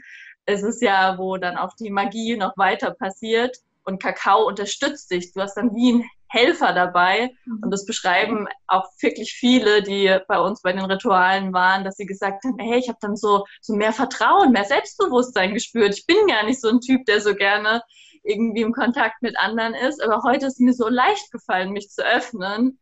[0.46, 5.33] es ist ja, wo dann auch die Magie noch weiter passiert und Kakao unterstützt dich.
[5.33, 7.61] Du hast dann wie ein Helfer dabei mhm.
[7.62, 12.07] und das beschreiben auch wirklich viele, die bei uns bei den Ritualen waren, dass sie
[12.07, 15.98] gesagt haben, hey, ich habe dann so, so mehr Vertrauen, mehr Selbstbewusstsein gespürt.
[15.98, 17.83] Ich bin gar nicht so ein Typ, der so gerne
[18.22, 22.05] irgendwie im Kontakt mit anderen ist, aber heute ist mir so leicht gefallen, mich zu
[22.05, 22.79] öffnen.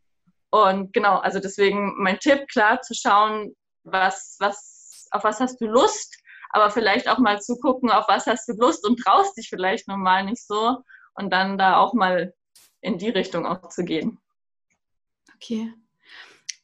[0.50, 5.66] Und genau, also deswegen mein Tipp, klar zu schauen, was, was, auf was hast du
[5.66, 6.17] Lust,
[6.50, 9.88] aber vielleicht auch mal zu gucken, auf was hast du Lust und traust dich vielleicht
[9.88, 10.78] normal nicht so
[11.14, 12.34] und dann da auch mal
[12.80, 14.18] in die Richtung auch zu gehen.
[15.34, 15.72] Okay.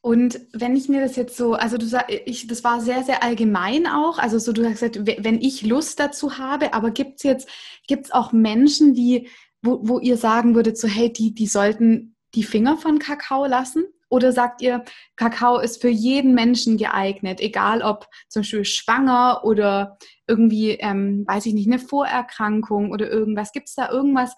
[0.01, 3.23] Und wenn ich mir das jetzt so, also du sagst, ich, das war sehr, sehr
[3.23, 4.19] allgemein auch.
[4.19, 7.49] Also so, du hast gesagt, wenn ich Lust dazu habe, aber gibt es jetzt,
[7.87, 9.29] gibt es auch Menschen, die,
[9.63, 13.85] wo, wo ihr sagen würdet, so, hey, die, die sollten die Finger von Kakao lassen?
[14.15, 14.85] Oder sagt ihr,
[15.17, 21.47] Kakao ist für jeden Menschen geeignet, egal ob zum Beispiel schwanger oder irgendwie, ähm, weiß
[21.47, 23.51] ich nicht, eine Vorerkrankung oder irgendwas.
[23.51, 24.33] Gibt es da irgendwas,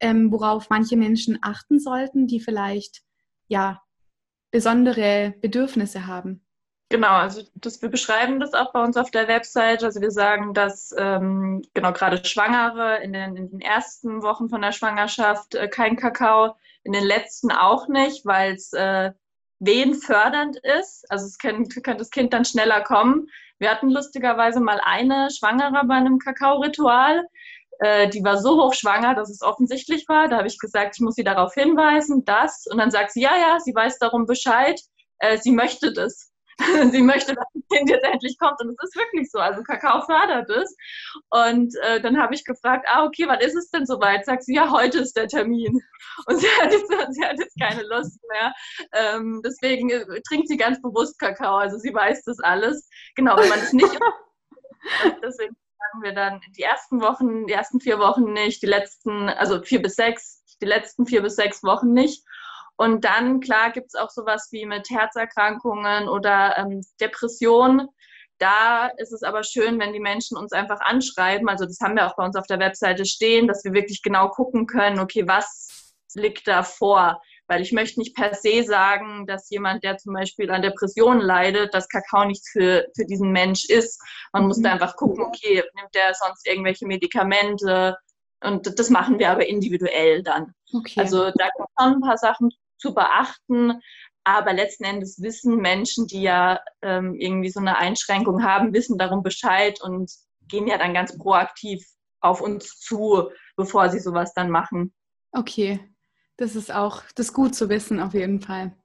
[0.00, 3.00] ähm, worauf manche Menschen achten sollten, die vielleicht
[3.48, 3.80] ja
[4.50, 6.44] besondere Bedürfnisse haben?
[6.90, 9.82] Genau, also das, wir beschreiben das auch bei uns auf der Website.
[9.82, 14.60] Also wir sagen, dass ähm, genau gerade Schwangere in den, in den, ersten Wochen von
[14.60, 19.12] der Schwangerschaft äh, kein Kakao in den letzten auch nicht, weil es äh,
[19.62, 21.04] wehenfördernd ist.
[21.10, 23.28] Also es kann, kann das Kind dann schneller kommen.
[23.58, 27.26] Wir hatten lustigerweise mal eine Schwangere bei einem Kakao-Ritual.
[27.80, 30.28] äh, die war so hochschwanger, dass es offensichtlich war.
[30.28, 32.66] Da habe ich gesagt, ich muss sie darauf hinweisen, das.
[32.70, 34.80] Und dann sagt sie, ja, ja, sie weiß darum Bescheid,
[35.18, 36.31] äh, sie möchte das.
[36.90, 38.60] sie möchte, dass das Kind jetzt endlich kommt.
[38.60, 39.38] Und es ist wirklich so.
[39.38, 40.76] Also Kakao fördert es.
[41.30, 44.24] Und äh, dann habe ich gefragt, ah, okay, wann ist es denn soweit?
[44.24, 45.80] Sagt sie, ja, heute ist der Termin.
[46.26, 48.52] Und sie hat jetzt, sie hat jetzt keine Lust mehr.
[48.92, 51.56] Ähm, deswegen äh, trinkt sie ganz bewusst Kakao.
[51.56, 52.88] Also sie weiß das alles.
[53.14, 53.98] Genau, wenn man es nicht.
[55.22, 55.56] deswegen
[55.92, 59.82] sagen wir dann die ersten Wochen, die ersten vier Wochen nicht, die letzten, also vier
[59.82, 62.24] bis sechs, die letzten vier bis sechs Wochen nicht.
[62.76, 67.88] Und dann, klar, gibt es auch sowas wie mit Herzerkrankungen oder ähm, Depressionen.
[68.38, 71.48] Da ist es aber schön, wenn die Menschen uns einfach anschreiben.
[71.48, 74.30] Also das haben wir auch bei uns auf der Webseite stehen, dass wir wirklich genau
[74.30, 77.20] gucken können, okay, was liegt da vor?
[77.46, 81.74] Weil ich möchte nicht per se sagen, dass jemand, der zum Beispiel an Depressionen leidet,
[81.74, 84.00] dass Kakao nichts für, für diesen Mensch ist.
[84.32, 84.74] Man muss da mhm.
[84.74, 87.96] einfach gucken, okay, nimmt der sonst irgendwelche Medikamente?
[88.42, 90.54] Und das machen wir aber individuell dann.
[90.72, 91.00] Okay.
[91.00, 93.80] Also da kommen schon ein paar Sachen zu beachten.
[94.24, 99.22] Aber letzten Endes wissen Menschen, die ja ähm, irgendwie so eine Einschränkung haben, wissen darum
[99.22, 100.12] Bescheid und
[100.48, 101.84] gehen ja dann ganz proaktiv
[102.20, 104.94] auf uns zu, bevor sie sowas dann machen.
[105.32, 105.80] Okay,
[106.36, 108.76] das ist auch das ist gut zu wissen auf jeden Fall.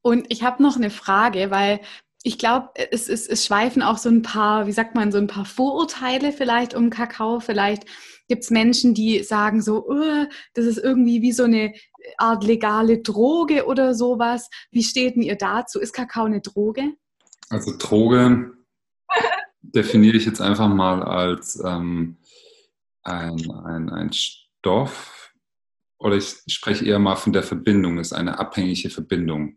[0.00, 1.80] Und ich habe noch eine Frage, weil
[2.22, 5.26] ich glaube, es, es, es schweifen auch so ein paar, wie sagt man, so ein
[5.26, 7.40] paar Vorurteile vielleicht um Kakao.
[7.40, 7.84] Vielleicht
[8.28, 11.74] gibt es Menschen, die sagen so, oh, das ist irgendwie wie so eine
[12.18, 14.48] Art legale Droge oder sowas.
[14.70, 15.80] Wie steht denn ihr dazu?
[15.80, 16.92] Ist Kakao eine Droge?
[17.48, 18.52] Also Droge
[19.62, 22.18] definiere ich jetzt einfach mal als ähm,
[23.02, 25.32] ein, ein, ein Stoff
[25.98, 29.56] oder ich spreche eher mal von der Verbindung, ist eine abhängige Verbindung.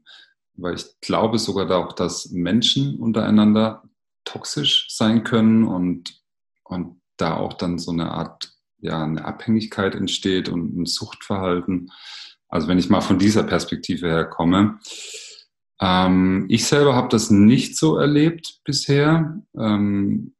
[0.58, 3.84] Weil ich glaube sogar auch, dass Menschen untereinander
[4.24, 6.22] toxisch sein können und,
[6.63, 11.91] und da auch dann so eine Art, ja, eine Abhängigkeit entsteht und ein Suchtverhalten.
[12.48, 14.80] Also wenn ich mal von dieser Perspektive her komme.
[15.82, 19.41] Ähm, ich selber habe das nicht so erlebt bisher.
[19.58, 20.34] Ähm,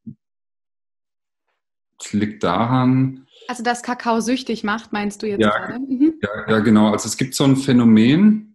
[2.00, 3.28] es liegt daran.
[3.48, 5.80] Also dass Kakao süchtig macht, meinst du jetzt ja, gerade?
[5.80, 6.14] Mhm.
[6.22, 6.92] Ja, ja, genau.
[6.92, 8.55] Also es gibt so ein Phänomen,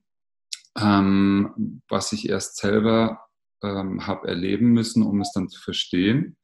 [0.79, 3.21] ähm, was ich erst selber
[3.63, 6.37] ähm, habe erleben müssen, um es dann zu verstehen,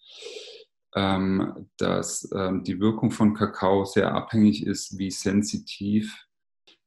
[0.94, 6.26] ähm, dass ähm, die Wirkung von Kakao sehr abhängig ist, wie sensitiv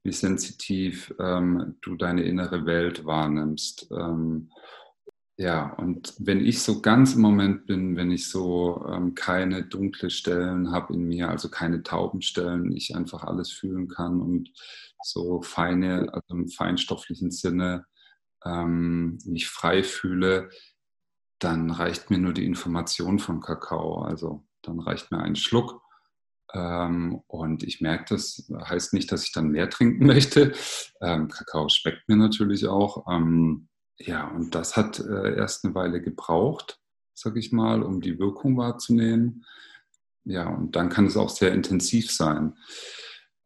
[0.04, 3.90] wie sensitiv ähm, du deine innere Welt wahrnimmst.
[3.92, 4.50] Ähm,
[5.38, 10.10] ja, und wenn ich so ganz im Moment bin, wenn ich so ähm, keine dunkle
[10.10, 14.52] Stellen habe in mir, also keine Taubenstellen, ich einfach alles fühlen kann und
[15.04, 17.86] so feine, also im feinstofflichen Sinne
[18.46, 20.50] ähm, mich frei fühle,
[21.40, 24.02] dann reicht mir nur die Information von Kakao.
[24.02, 25.82] Also dann reicht mir ein Schluck
[26.54, 30.54] ähm, und ich merke, das heißt nicht, dass ich dann mehr trinken möchte.
[31.02, 33.06] Ähm, Kakao schmeckt mir natürlich auch.
[33.10, 36.80] Ähm, ja, und das hat äh, erst eine Weile gebraucht,
[37.14, 39.46] sag ich mal, um die Wirkung wahrzunehmen.
[40.24, 42.58] Ja, und dann kann es auch sehr intensiv sein.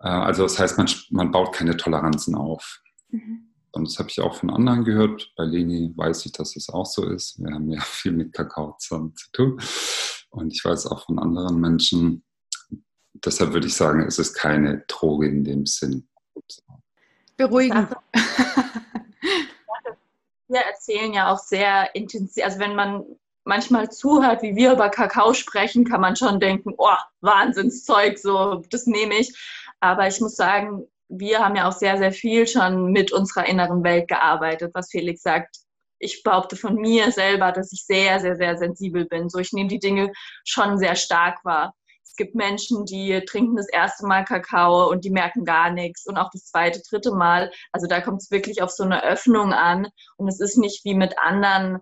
[0.04, 2.82] Äh, also das heißt, man, man baut keine Toleranzen auf.
[3.10, 3.50] Mhm.
[3.72, 5.32] Und das habe ich auch von anderen gehört.
[5.36, 7.40] Bei Leni weiß ich, dass es auch so ist.
[7.40, 9.60] Wir haben ja viel mit Kakao zusammen zu tun.
[10.30, 12.24] Und ich weiß auch von anderen Menschen,
[13.14, 16.08] deshalb würde ich sagen, es ist keine Droge in dem Sinn.
[17.38, 17.90] Beruhigend.
[20.48, 23.04] Wir erzählen ja auch sehr intensiv, also wenn man
[23.44, 28.86] manchmal zuhört, wie wir über Kakao sprechen, kann man schon denken, oh, Wahnsinnszeug, so, das
[28.86, 29.36] nehme ich.
[29.84, 33.84] Aber ich muss sagen, wir haben ja auch sehr, sehr viel schon mit unserer inneren
[33.84, 35.58] Welt gearbeitet, was Felix sagt.
[36.00, 39.28] Ich behaupte von mir selber, dass ich sehr, sehr, sehr sensibel bin.
[39.28, 40.14] So, ich nehme die Dinge
[40.46, 41.74] schon sehr stark wahr.
[42.02, 46.16] Es gibt Menschen, die trinken das erste Mal Kakao und die merken gar nichts und
[46.16, 47.52] auch das zweite, dritte Mal.
[47.74, 50.96] Also da kommt es wirklich auf so eine Öffnung an und es ist nicht wie
[50.96, 51.80] mit anderen,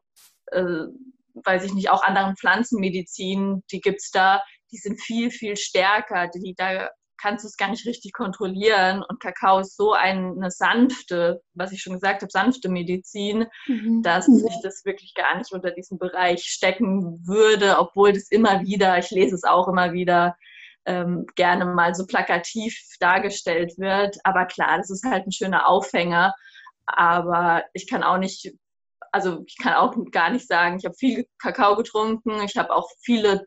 [0.47, 0.87] äh,
[1.35, 6.27] weiß ich nicht, auch anderen Pflanzenmedizin, die gibt es da, die sind viel, viel stärker.
[6.29, 6.89] Die, da
[7.21, 9.03] kannst du es gar nicht richtig kontrollieren.
[9.07, 14.01] Und Kakao ist so eine sanfte, was ich schon gesagt habe, sanfte Medizin, mhm.
[14.01, 18.97] dass ich das wirklich gar nicht unter diesen Bereich stecken würde, obwohl das immer wieder,
[18.97, 20.35] ich lese es auch immer wieder,
[20.85, 24.17] ähm, gerne mal so plakativ dargestellt wird.
[24.23, 26.33] Aber klar, das ist halt ein schöner Aufhänger.
[26.87, 28.51] Aber ich kann auch nicht,
[29.11, 32.89] also ich kann auch gar nicht sagen, ich habe viel Kakao getrunken, ich habe auch
[33.03, 33.45] viele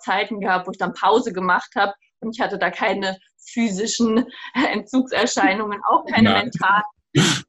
[0.00, 4.26] Zeiten gehabt, wo ich dann Pause gemacht habe und ich hatte da keine physischen
[4.72, 6.82] Entzugserscheinungen, auch keine mentalen.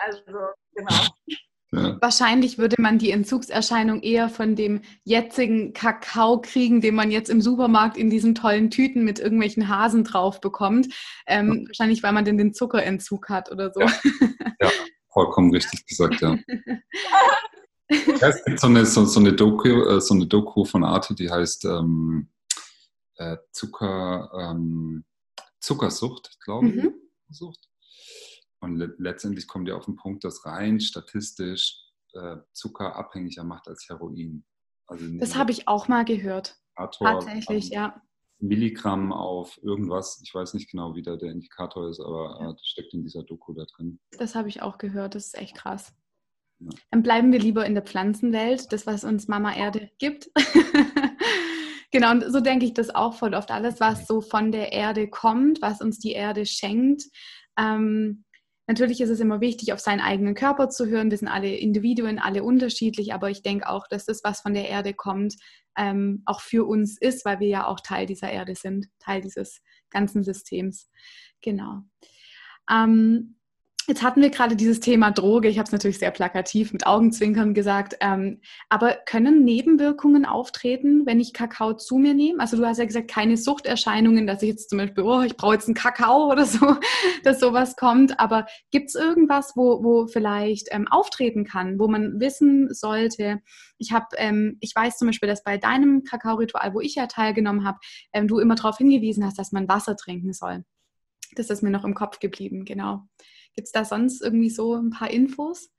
[0.00, 0.20] Also,
[0.74, 0.94] genau.
[1.72, 1.98] Ja.
[2.00, 7.40] Wahrscheinlich würde man die Entzugserscheinung eher von dem jetzigen Kakao kriegen, den man jetzt im
[7.40, 10.88] Supermarkt in diesen tollen Tüten mit irgendwelchen Hasen drauf bekommt.
[11.26, 11.68] Ähm, ja.
[11.68, 13.80] Wahrscheinlich, weil man denn den Zuckerentzug hat oder so.
[13.80, 13.88] Ja,
[14.60, 14.70] ja
[15.12, 16.36] vollkommen richtig gesagt, ja.
[17.88, 21.30] es gibt so eine, so, so, eine Doku, äh, so eine Doku von Arte, die
[21.30, 22.28] heißt ähm,
[23.16, 25.04] äh, Zucker, ähm,
[25.60, 26.82] Zuckersucht, glaube ich.
[26.82, 26.94] Mhm.
[27.30, 27.68] Sucht.
[28.60, 33.68] Und le letztendlich kommt ihr auf den Punkt, dass rein statistisch äh, Zucker abhängiger macht
[33.68, 34.44] als Heroin.
[34.86, 36.56] Also das habe ich auch mal gehört.
[36.76, 38.02] Indikator, Tatsächlich, ja.
[38.38, 42.52] Milligramm auf irgendwas, ich weiß nicht genau, wie da der Indikator ist, aber ja.
[42.52, 43.98] das steckt in dieser Doku da drin.
[44.18, 45.94] Das habe ich auch gehört, das ist echt krass.
[46.58, 46.68] Ja.
[46.90, 50.30] Dann bleiben wir lieber in der Pflanzenwelt, das, was uns Mama Erde gibt.
[51.96, 53.50] genau, und so denke ich das auch voll oft.
[53.50, 57.04] Alles, was so von der Erde kommt, was uns die Erde schenkt,
[57.58, 58.24] ähm,
[58.68, 61.08] Natürlich ist es immer wichtig, auf seinen eigenen Körper zu hören.
[61.08, 64.68] Wir sind alle Individuen, alle unterschiedlich, aber ich denke auch, dass das, was von der
[64.68, 65.36] Erde kommt,
[65.78, 69.62] ähm, auch für uns ist, weil wir ja auch Teil dieser Erde sind, Teil dieses
[69.88, 70.90] ganzen Systems.
[71.42, 71.82] Genau.
[72.68, 73.38] Ähm,
[73.88, 75.48] Jetzt hatten wir gerade dieses Thema Droge.
[75.48, 77.96] Ich habe es natürlich sehr plakativ mit Augenzwinkern gesagt.
[78.00, 82.40] Ähm, aber können Nebenwirkungen auftreten, wenn ich Kakao zu mir nehme?
[82.40, 85.54] Also du hast ja gesagt, keine Suchterscheinungen, dass ich jetzt zum Beispiel, oh, ich brauche
[85.54, 86.76] jetzt einen Kakao oder so,
[87.22, 88.18] dass sowas kommt.
[88.18, 93.40] Aber gibt es irgendwas, wo, wo vielleicht ähm, auftreten kann, wo man wissen sollte?
[93.78, 97.64] Ich habe, ähm, ich weiß zum Beispiel, dass bei deinem Kakao-Ritual, wo ich ja teilgenommen
[97.64, 97.78] habe,
[98.12, 100.64] ähm, du immer darauf hingewiesen hast, dass man Wasser trinken soll.
[101.36, 103.06] Das ist mir noch im Kopf geblieben, genau.
[103.56, 105.70] Gibt es da sonst irgendwie so ein paar Infos?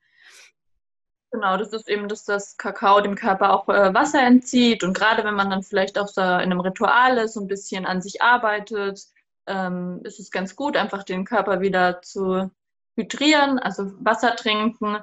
[1.32, 4.84] Genau, das ist eben, dass das Kakao dem Körper auch äh, Wasser entzieht.
[4.84, 7.86] Und gerade wenn man dann vielleicht auch so in einem Ritual ist, so ein bisschen
[7.86, 9.02] an sich arbeitet,
[9.46, 12.50] ähm, ist es ganz gut, einfach den Körper wieder zu
[12.96, 14.98] hydrieren, also Wasser trinken.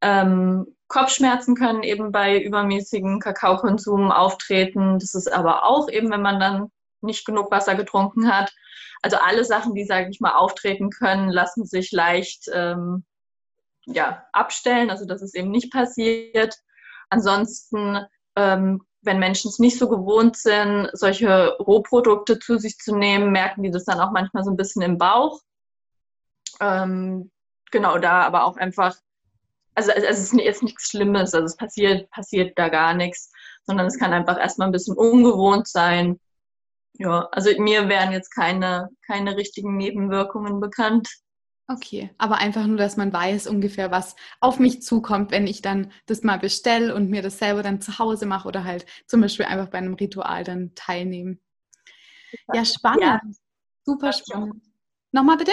[0.00, 4.98] Ähm, Kopfschmerzen können eben bei übermäßigem Kakaokonsum auftreten.
[4.98, 6.70] Das ist aber auch eben, wenn man dann
[7.00, 8.52] nicht genug Wasser getrunken hat.
[9.02, 13.04] Also alle Sachen, die, sage ich mal, auftreten können, lassen sich leicht ähm,
[13.86, 16.56] ja, abstellen, also dass es eben nicht passiert.
[17.10, 17.98] Ansonsten,
[18.36, 23.62] ähm, wenn Menschen es nicht so gewohnt sind, solche Rohprodukte zu sich zu nehmen, merken
[23.62, 25.40] die das dann auch manchmal so ein bisschen im Bauch.
[26.60, 27.30] Ähm,
[27.70, 28.96] genau, da aber auch einfach,
[29.74, 33.30] also, also es ist jetzt nichts Schlimmes, also es passiert, passiert da gar nichts,
[33.62, 36.18] sondern es kann einfach erstmal ein bisschen ungewohnt sein
[36.98, 41.08] ja, also mir wären jetzt keine, keine richtigen Nebenwirkungen bekannt.
[41.70, 45.92] Okay, aber einfach nur, dass man weiß ungefähr, was auf mich zukommt, wenn ich dann
[46.06, 49.44] das mal bestelle und mir das selber dann zu Hause mache oder halt zum Beispiel
[49.46, 51.40] einfach bei einem Ritual dann teilnehmen.
[52.52, 53.02] Ja, spannend.
[53.02, 53.20] Ja.
[53.84, 54.62] Super spannend.
[55.12, 55.52] Nochmal bitte?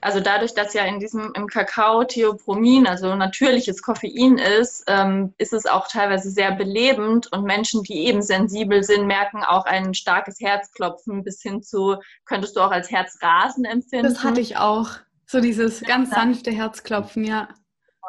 [0.00, 5.52] Also dadurch, dass ja in diesem im Kakao Theopromin, also natürliches Koffein ist, ähm, ist
[5.52, 10.40] es auch teilweise sehr belebend und Menschen, die eben sensibel sind, merken auch ein starkes
[10.40, 14.06] Herzklopfen bis hin zu, könntest du auch als Herzrasen empfinden.
[14.06, 14.90] Das hatte ich auch.
[15.26, 17.48] So dieses ganz sanfte Herzklopfen, ja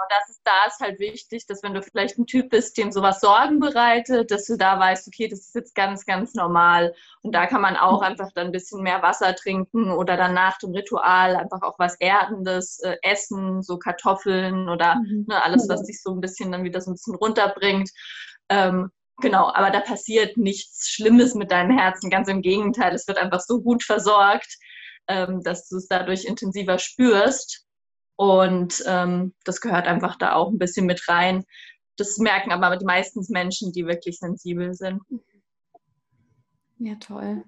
[0.09, 3.19] das ist, da ist halt wichtig, dass wenn du vielleicht ein Typ bist, dem sowas
[3.19, 6.93] Sorgen bereitet, dass du da weißt, okay, das ist jetzt ganz, ganz normal.
[7.21, 8.07] Und da kann man auch mhm.
[8.07, 11.95] einfach dann ein bisschen mehr Wasser trinken oder dann nach dem Ritual einfach auch was
[11.99, 15.25] Erdendes äh, essen, so Kartoffeln oder mhm.
[15.27, 17.89] ne, alles, was dich so ein bisschen dann wieder so ein bisschen runterbringt.
[18.49, 18.91] Ähm,
[19.21, 22.09] genau, aber da passiert nichts Schlimmes mit deinem Herzen.
[22.09, 24.57] Ganz im Gegenteil, es wird einfach so gut versorgt,
[25.07, 27.65] ähm, dass du es dadurch intensiver spürst.
[28.21, 31.43] Und ähm, das gehört einfach da auch ein bisschen mit rein.
[31.97, 35.01] Das merken aber die meisten Menschen, die wirklich sensibel sind.
[36.77, 37.43] Ja, toll.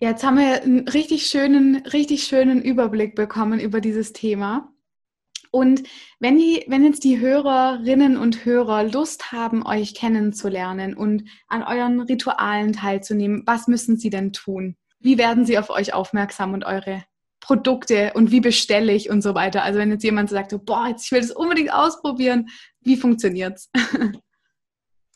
[0.00, 4.72] Ja, jetzt haben wir einen richtig schönen, richtig schönen Überblick bekommen über dieses Thema.
[5.50, 5.82] Und
[6.18, 12.00] wenn, die, wenn jetzt die Hörerinnen und Hörer Lust haben, euch kennenzulernen und an euren
[12.00, 14.76] Ritualen teilzunehmen, was müssen sie denn tun?
[14.98, 17.04] Wie werden sie auf euch aufmerksam und eure
[17.44, 19.62] Produkte und wie bestelle ich und so weiter.
[19.62, 22.48] Also wenn jetzt jemand sagt, so, boah, jetzt, ich will das unbedingt ausprobieren,
[22.80, 23.70] wie funktioniert es?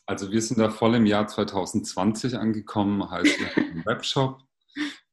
[0.05, 4.41] Also wir sind da voll im Jahr 2020 angekommen, heißt im Webshop,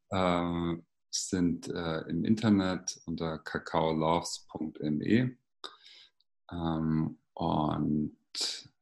[0.09, 0.75] äh,
[1.11, 5.37] sind äh, im Internet unter kakaoloves.me
[6.51, 8.17] ähm, und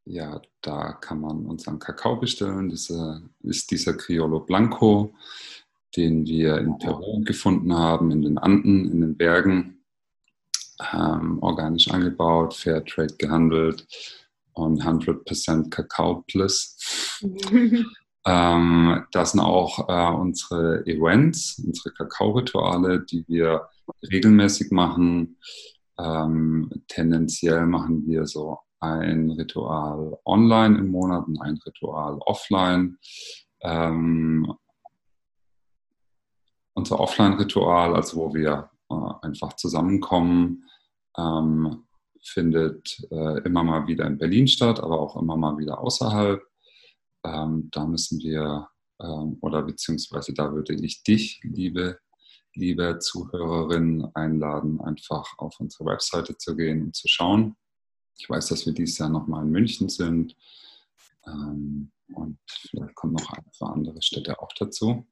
[0.05, 2.69] ja, da kann man unseren Kakao bestellen.
[2.69, 5.17] Das äh, ist dieser Criollo Blanco
[5.97, 9.85] den wir in Peru gefunden haben, in den Anden, in den Bergen,
[10.93, 13.87] ähm, organisch angebaut, Fairtrade gehandelt
[14.55, 17.21] und 100% Kakao Plus.
[18.27, 23.69] ähm, das sind auch äh, unsere Events, unsere Kakao-Rituale, die wir
[24.11, 25.39] regelmäßig machen.
[25.99, 32.99] Ähm, tendenziell machen wir so ein Ritual online im Monat und ein Ritual offline.
[33.63, 34.53] Ähm,
[36.75, 40.65] unser Offline-Ritual, also wo wir äh, einfach zusammenkommen,
[41.17, 41.85] ähm,
[42.23, 46.43] findet äh, immer mal wieder in Berlin statt, aber auch immer mal wieder außerhalb.
[47.25, 48.69] Ähm, da müssen wir,
[49.01, 51.99] ähm, oder beziehungsweise da würde ich dich, liebe,
[52.55, 57.57] liebe Zuhörerinnen, einladen, einfach auf unsere Webseite zu gehen und zu schauen.
[58.19, 60.37] Ich weiß, dass wir dieses Jahr nochmal in München sind.
[61.27, 65.07] Ähm, und vielleicht kommen noch ein paar andere Städte auch dazu.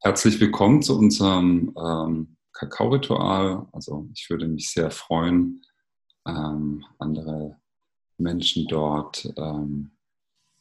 [0.00, 3.66] Herzlich willkommen zu unserem ähm, Kakao-Ritual.
[3.72, 5.62] Also ich würde mich sehr freuen,
[6.26, 7.60] ähm, andere
[8.16, 9.90] Menschen dort ähm,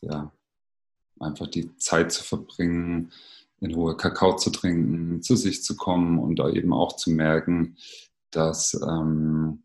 [0.02, 0.32] ja,
[1.20, 3.14] einfach die Zeit zu verbringen,
[3.62, 7.78] in Ruhe Kakao zu trinken, zu sich zu kommen und da eben auch zu merken,
[8.32, 9.64] dass ähm,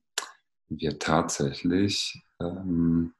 [0.69, 3.13] wir tatsächlich ähm,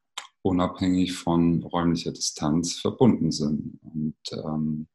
[0.43, 3.81] unabhängig von räumlicher Distanz verbunden sind.
[3.83, 4.87] Und ähm,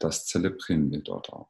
[0.00, 1.48] das zelebrieren wir dort auch.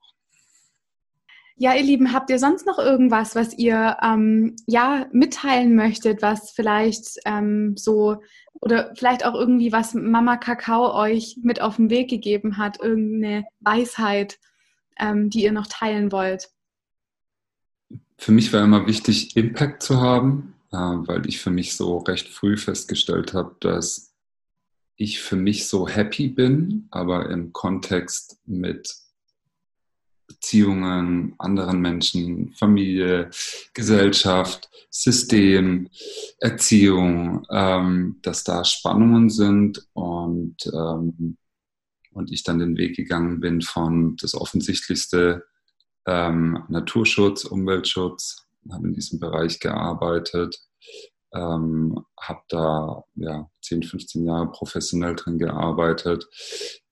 [1.59, 6.51] Ja, ihr Lieben, habt ihr sonst noch irgendwas, was ihr ähm, ja mitteilen möchtet, was
[6.51, 8.21] vielleicht ähm, so
[8.61, 13.47] oder vielleicht auch irgendwie was Mama Kakao euch mit auf den Weg gegeben hat, irgendeine
[13.61, 14.39] Weisheit,
[14.99, 16.51] ähm, die ihr noch teilen wollt?
[18.19, 22.29] Für mich war immer wichtig, Impact zu haben, äh, weil ich für mich so recht
[22.29, 24.06] früh festgestellt habe, dass
[24.97, 28.95] ich für mich so happy bin, aber im Kontext mit
[30.27, 33.31] Beziehungen, anderen Menschen, Familie,
[33.75, 35.89] Gesellschaft, System,
[36.41, 41.37] Erziehung, ähm, dass da Spannungen sind und, ähm,
[42.13, 45.45] und ich dann den Weg gegangen bin von das Offensichtlichste
[46.07, 50.61] ähm, Naturschutz, Umweltschutz, habe in diesem Bereich gearbeitet,
[51.35, 56.27] ähm, habe da ja, 10, 15 Jahre professionell drin gearbeitet.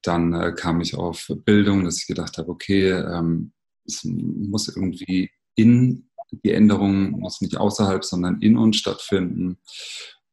[0.03, 3.53] Dann äh, kam ich auf Bildung, dass ich gedacht habe, okay, ähm,
[3.87, 9.59] es muss irgendwie in, die Änderung muss nicht außerhalb, sondern in uns stattfinden.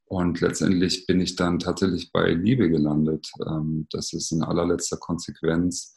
[0.05, 3.31] Und letztendlich bin ich dann tatsächlich bei Liebe gelandet.
[3.45, 5.95] Ähm, das ist in allerletzter Konsequenz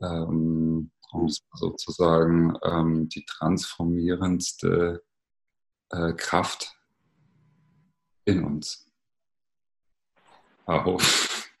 [0.00, 0.90] ähm,
[1.52, 5.02] sozusagen ähm, die transformierendste
[5.90, 6.74] äh, Kraft
[8.24, 8.86] in uns.
[10.66, 10.98] Aho.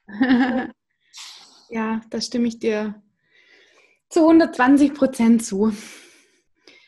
[1.70, 2.94] ja, da stimme ich dir
[4.08, 5.72] zu 120 Prozent zu.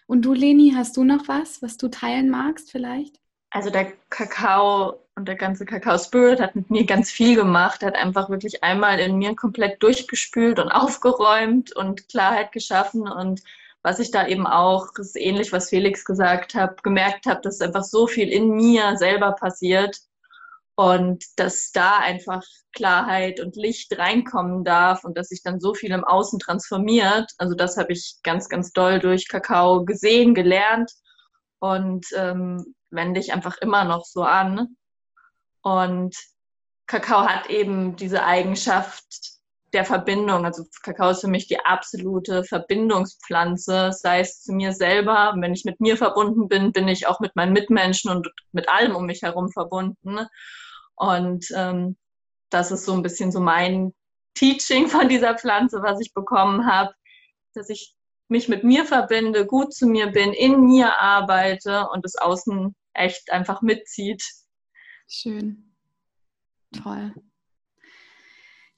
[0.07, 3.21] Und du, Leni, hast du noch was, was du teilen magst vielleicht?
[3.51, 7.95] Also der Kakao und der ganze Kakao Spirit hat mit mir ganz viel gemacht, hat
[7.95, 13.43] einfach wirklich einmal in mir komplett durchgespült und aufgeräumt und Klarheit geschaffen und
[13.85, 17.85] was ich da eben auch, ist ähnlich, was Felix gesagt hat, gemerkt habe, dass einfach
[17.85, 19.99] so viel in mir selber passiert
[20.75, 25.93] und dass da einfach Klarheit und Licht reinkommen darf und dass sich dann so viel
[25.93, 27.31] im Außen transformiert.
[27.37, 30.91] Also das habe ich ganz, ganz doll durch Kakao gesehen, gelernt
[31.59, 34.77] und ähm, wende ich einfach immer noch so an.
[35.61, 36.17] Und
[36.87, 39.34] Kakao hat eben diese Eigenschaft,
[39.75, 40.45] der Verbindung.
[40.45, 45.35] Also Kakao ist für mich die absolute Verbindungspflanze, sei es zu mir selber.
[45.39, 48.95] Wenn ich mit mir verbunden bin, bin ich auch mit meinen Mitmenschen und mit allem
[48.97, 50.27] um mich herum verbunden.
[50.95, 51.97] Und ähm,
[52.51, 53.93] das ist so ein bisschen so mein
[54.35, 56.95] Teaching von dieser Pflanze, was ich bekommen habe,
[57.55, 57.95] dass ich
[58.29, 63.31] mich mit mir verbinde, gut zu mir bin, in mir arbeite und das Außen echt
[63.31, 64.23] einfach mitzieht.
[65.07, 65.75] Schön.
[66.73, 67.15] Toll.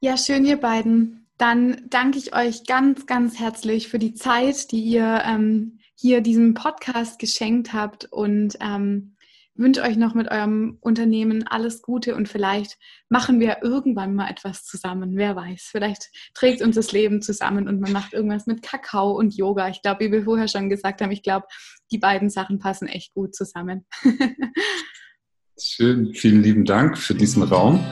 [0.01, 1.27] Ja, schön, ihr beiden.
[1.39, 6.53] Dann danke ich euch ganz, ganz herzlich für die Zeit, die ihr ähm, hier diesem
[6.53, 9.17] Podcast geschenkt habt und ähm,
[9.55, 12.77] wünsche euch noch mit eurem Unternehmen alles Gute und vielleicht
[13.09, 15.17] machen wir irgendwann mal etwas zusammen.
[15.17, 19.35] Wer weiß, vielleicht trägt uns das Leben zusammen und man macht irgendwas mit Kakao und
[19.35, 19.71] Yoga.
[19.71, 21.47] Ich glaube, wie wir vorher schon gesagt haben, ich glaube,
[21.91, 23.87] die beiden Sachen passen echt gut zusammen.
[25.59, 27.83] Schön, vielen lieben Dank für diesen Raum.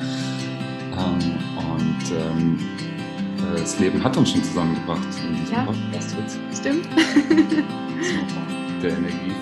[0.98, 1.53] Ähm,
[2.12, 2.58] ähm,
[3.38, 6.38] äh, das Leben hat uns schon zusammengebracht in diesem ja, Podcast jetzt.
[6.58, 6.88] Stimmt.
[8.82, 9.32] Der Energie